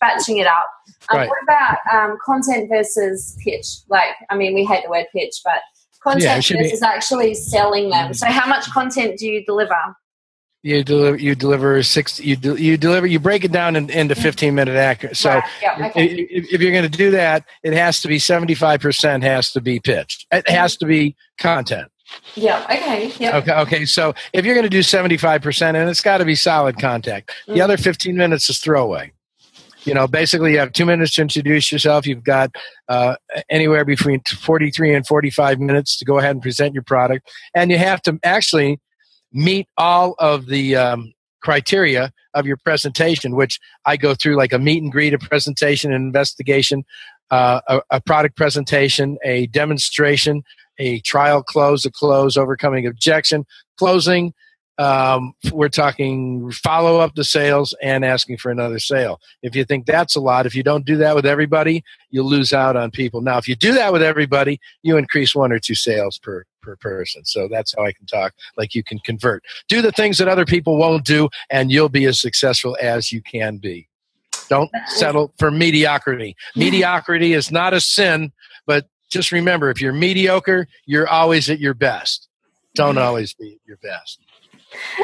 batching 0.01 0.39
it 0.39 0.47
up? 0.47 0.67
Um, 1.13 1.19
Right. 1.19 1.29
What 1.29 1.43
about 1.43 1.79
um, 1.93 2.19
content 2.25 2.69
versus 2.69 3.37
pitch? 3.43 3.67
Like, 3.89 4.15
I 4.29 4.37
mean, 4.37 4.55
we 4.55 4.65
hate 4.65 4.85
the 4.85 4.91
word 4.91 5.07
pitch, 5.13 5.41
but 5.45 5.61
Yeah, 6.21 6.35
content 6.35 6.49
be- 6.51 6.65
versus 6.65 6.83
actually 6.83 7.35
selling 7.35 7.91
them. 7.91 8.15
So, 8.15 8.27
how 8.27 8.49
much 8.49 8.71
content 8.71 9.19
do 9.19 9.27
you 9.27 9.45
deliver? 9.45 9.77
You 10.63 10.85
deliver, 10.85 11.17
you 11.17 11.35
deliver 11.35 11.83
six, 11.83 12.21
you, 12.21 12.37
you 12.55 12.77
deliver, 12.77 13.07
you 13.07 13.19
break 13.19 13.45
it 13.45 13.53
down 13.53 13.77
in, 13.77 13.89
into 13.89 14.15
15 14.15 14.55
minute 14.55 14.77
accurate. 14.77 15.17
So 15.17 15.31
Right, 15.31 15.45
yeah, 15.63 15.87
okay. 15.89 16.05
if, 16.07 16.53
if 16.53 16.61
you're 16.61 16.73
going 16.73 16.91
to 16.91 16.99
do 16.99 17.11
that, 17.13 17.45
it 17.63 17.73
has 17.73 18.03
to 18.03 18.09
be 18.09 18.19
75% 18.19 19.23
has 19.23 19.53
to 19.53 19.61
be 19.63 19.81
pitched. 19.81 20.27
It 20.31 20.47
has 20.51 20.77
to 20.77 20.87
be 20.87 21.17
content. 21.39 21.91
Yeah. 22.35 22.63
Okay. 22.65 23.13
Yeah. 23.19 23.39
Okay. 23.39 23.53
Okay. 23.55 23.85
So 23.87 24.15
if 24.35 24.45
you're 24.45 24.55
going 24.55 24.65
to 24.65 24.69
do 24.71 24.81
75% 24.81 25.63
and 25.81 25.89
it's 25.89 26.03
got 26.03 26.19
to 26.19 26.25
be 26.27 26.35
solid 26.35 26.79
content, 26.79 27.25
the 27.47 27.55
Mm. 27.55 27.65
other 27.65 27.77
15 27.79 28.17
minutes 28.17 28.51
is 28.51 28.59
throwaway. 28.59 29.13
You 29.85 29.95
know, 29.95 30.07
basically 30.07 30.53
you 30.53 30.59
have 30.59 30.73
two 30.73 30.85
minutes 30.85 31.15
to 31.15 31.23
introduce 31.23 31.73
yourself. 31.73 32.07
You've 32.07 32.23
got 32.25 32.51
uh, 32.89 33.17
anywhere 33.49 33.87
between 33.87 34.21
43 34.21 34.95
and 34.95 35.07
45 35.07 35.59
minutes 35.59 35.97
to 35.99 36.05
go 36.05 36.19
ahead 36.19 36.33
and 36.33 36.43
present 36.43 36.75
your 36.75 36.83
product. 36.83 37.31
And 37.55 37.71
you 37.71 37.79
have 37.79 38.03
to 38.03 38.19
actually 38.23 38.79
meet 39.33 39.69
all 39.77 40.15
of 40.19 40.47
the 40.47 40.77
um, 40.77 41.13
criteria 41.41 42.13
of 42.35 42.47
your 42.47 42.57
presentation, 42.59 43.35
which 43.35 43.59
I 43.85 43.97
go 43.97 44.15
through 44.15 44.37
like 44.37 44.53
a 44.53 44.59
meet 44.59 44.83
and 44.83 44.93
greet, 44.93 45.15
a 45.15 45.19
presentation, 45.19 45.93
an 45.93 46.03
investigation, 46.03 46.85
uh, 47.31 47.61
a, 47.67 47.81
a 47.91 48.01
product 48.01 48.37
presentation, 48.37 49.19
a 49.25 49.47
demonstration, 49.49 50.43
a 50.79 51.01
trial 51.01 51.43
close, 51.43 51.85
a 51.85 51.91
close, 51.91 52.37
overcoming 52.37 52.87
objection, 52.87 53.45
closing. 53.79 54.33
Um, 54.79 55.35
we're 55.53 55.69
talking 55.69 56.51
follow 56.53 57.01
up 57.01 57.15
the 57.15 57.25
sales 57.25 57.75
and 57.83 58.05
asking 58.05 58.39
for 58.39 58.51
another 58.51 58.79
sale. 58.79 59.21
If 59.43 59.55
you 59.55 59.65
think 59.65 59.85
that's 59.85 60.17
a 60.17 60.21
lot, 60.21 60.47
if 60.47 60.55
you 60.55 60.63
don't 60.63 60.87
do 60.87 60.97
that 60.97 61.15
with 61.15 61.27
everybody, 61.27 61.85
you'll 62.11 62.29
lose 62.29 62.53
out 62.53 62.77
on 62.77 62.91
people. 62.91 63.21
Now, 63.21 63.37
if 63.37 63.47
you 63.47 63.57
do 63.57 63.75
that 63.75 63.93
with 63.93 64.03
everybody, 64.03 64.59
you 64.83 64.97
increase 64.97 65.35
one 65.35 65.53
or 65.53 65.59
two 65.59 65.75
sales 65.75 66.19
per 66.19 66.45
per 66.63 66.77
person. 66.77 67.25
So 67.25 67.49
that's 67.49 67.75
how 67.77 67.85
I 67.85 67.93
can 67.93 68.07
talk 68.07 68.35
like 68.57 68.75
you 68.75 68.83
can 68.83 68.99
convert. 69.01 69.45
Do 69.69 69.83
the 69.83 69.93
things 69.93 70.19
that 70.19 70.29
other 70.29 70.45
people 70.45 70.79
won't 70.79 71.05
do, 71.05 71.29
and 71.51 71.71
you'll 71.71 71.89
be 71.89 72.07
as 72.07 72.21
successful 72.21 72.77
as 72.81 73.13
you 73.13 73.23
can 73.23 73.59
be. 73.59 73.89
Don't 74.49 74.71
settle 74.87 75.33
for 75.39 75.51
mediocrity. 75.51 76.37
Mediocrity 76.57 77.35
is 77.35 77.53
not 77.53 77.73
a 77.73 77.81
sin, 77.81 78.33
but 78.67 78.89
just 79.11 79.33
remember 79.33 79.71
if 79.71 79.81
you're 79.81 79.93
mediocre, 79.93 80.67
you're 80.87 81.09
always 81.09 81.49
at 81.51 81.61
your 81.61 81.75
best. 81.75 82.29
Don't 82.75 82.99
always 82.99 83.35
be 83.35 83.53
at 83.53 83.67
your 83.67 83.77
best. 83.79 84.21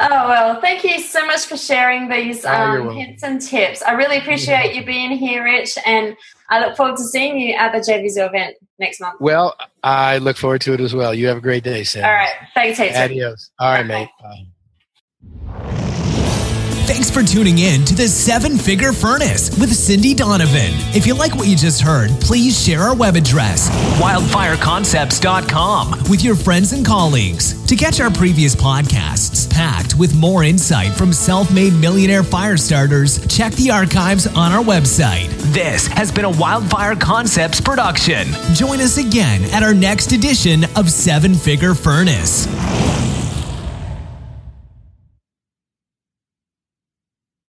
oh 0.00 0.28
well 0.28 0.60
thank 0.60 0.84
you 0.84 1.00
so 1.00 1.24
much 1.26 1.46
for 1.46 1.56
sharing 1.56 2.08
these 2.08 2.44
oh, 2.44 2.50
um, 2.50 2.90
hints 2.94 3.22
and 3.22 3.40
tips. 3.40 3.82
I 3.82 3.92
really 3.92 4.18
appreciate 4.18 4.74
you 4.74 4.84
being 4.84 5.10
here 5.12 5.42
rich 5.44 5.78
and 5.86 6.16
i 6.48 6.60
look 6.60 6.76
forward 6.76 6.96
to 6.96 7.04
seeing 7.04 7.38
you 7.38 7.54
at 7.54 7.72
the 7.72 7.78
jvz 7.78 8.28
event 8.28 8.56
next 8.78 9.00
month. 9.00 9.20
Well 9.20 9.56
i 9.82 10.18
look 10.18 10.36
forward 10.36 10.60
to 10.62 10.74
it 10.74 10.80
as 10.80 10.94
well. 10.94 11.14
You 11.14 11.26
have 11.28 11.38
a 11.38 11.42
great 11.42 11.64
day 11.64 11.84
sam. 11.84 12.04
All 12.04 12.12
right. 12.12 12.34
Thanks 12.54 12.78
Hayden. 12.78 12.96
adios. 12.96 13.50
All 13.58 13.72
right 13.72 13.86
mate. 13.86 14.08
Bye. 14.20 15.86
Thanks 16.90 17.06
for 17.08 17.22
tuning 17.22 17.60
in 17.60 17.84
to 17.84 17.94
the 17.94 18.08
Seven 18.08 18.58
Figure 18.58 18.92
Furnace 18.92 19.56
with 19.60 19.72
Cindy 19.72 20.12
Donovan. 20.12 20.72
If 20.92 21.06
you 21.06 21.14
like 21.14 21.36
what 21.36 21.46
you 21.46 21.54
just 21.54 21.80
heard, 21.80 22.10
please 22.20 22.60
share 22.60 22.80
our 22.80 22.96
web 22.96 23.14
address, 23.14 23.68
wildfireconcepts.com, 24.00 26.10
with 26.10 26.24
your 26.24 26.34
friends 26.34 26.72
and 26.72 26.84
colleagues. 26.84 27.64
To 27.68 27.76
catch 27.76 28.00
our 28.00 28.10
previous 28.10 28.56
podcasts, 28.56 29.48
packed 29.48 29.94
with 29.94 30.16
more 30.16 30.42
insight 30.42 30.92
from 30.94 31.12
self 31.12 31.54
made 31.54 31.74
millionaire 31.74 32.24
fire 32.24 32.56
starters, 32.56 33.24
check 33.28 33.52
the 33.52 33.70
archives 33.70 34.26
on 34.26 34.50
our 34.50 34.64
website. 34.64 35.28
This 35.52 35.86
has 35.86 36.10
been 36.10 36.24
a 36.24 36.30
Wildfire 36.30 36.96
Concepts 36.96 37.60
production. 37.60 38.26
Join 38.52 38.80
us 38.80 38.98
again 38.98 39.44
at 39.52 39.62
our 39.62 39.74
next 39.74 40.10
edition 40.10 40.64
of 40.74 40.90
Seven 40.90 41.36
Figure 41.36 41.74
Furnace. 41.74 42.48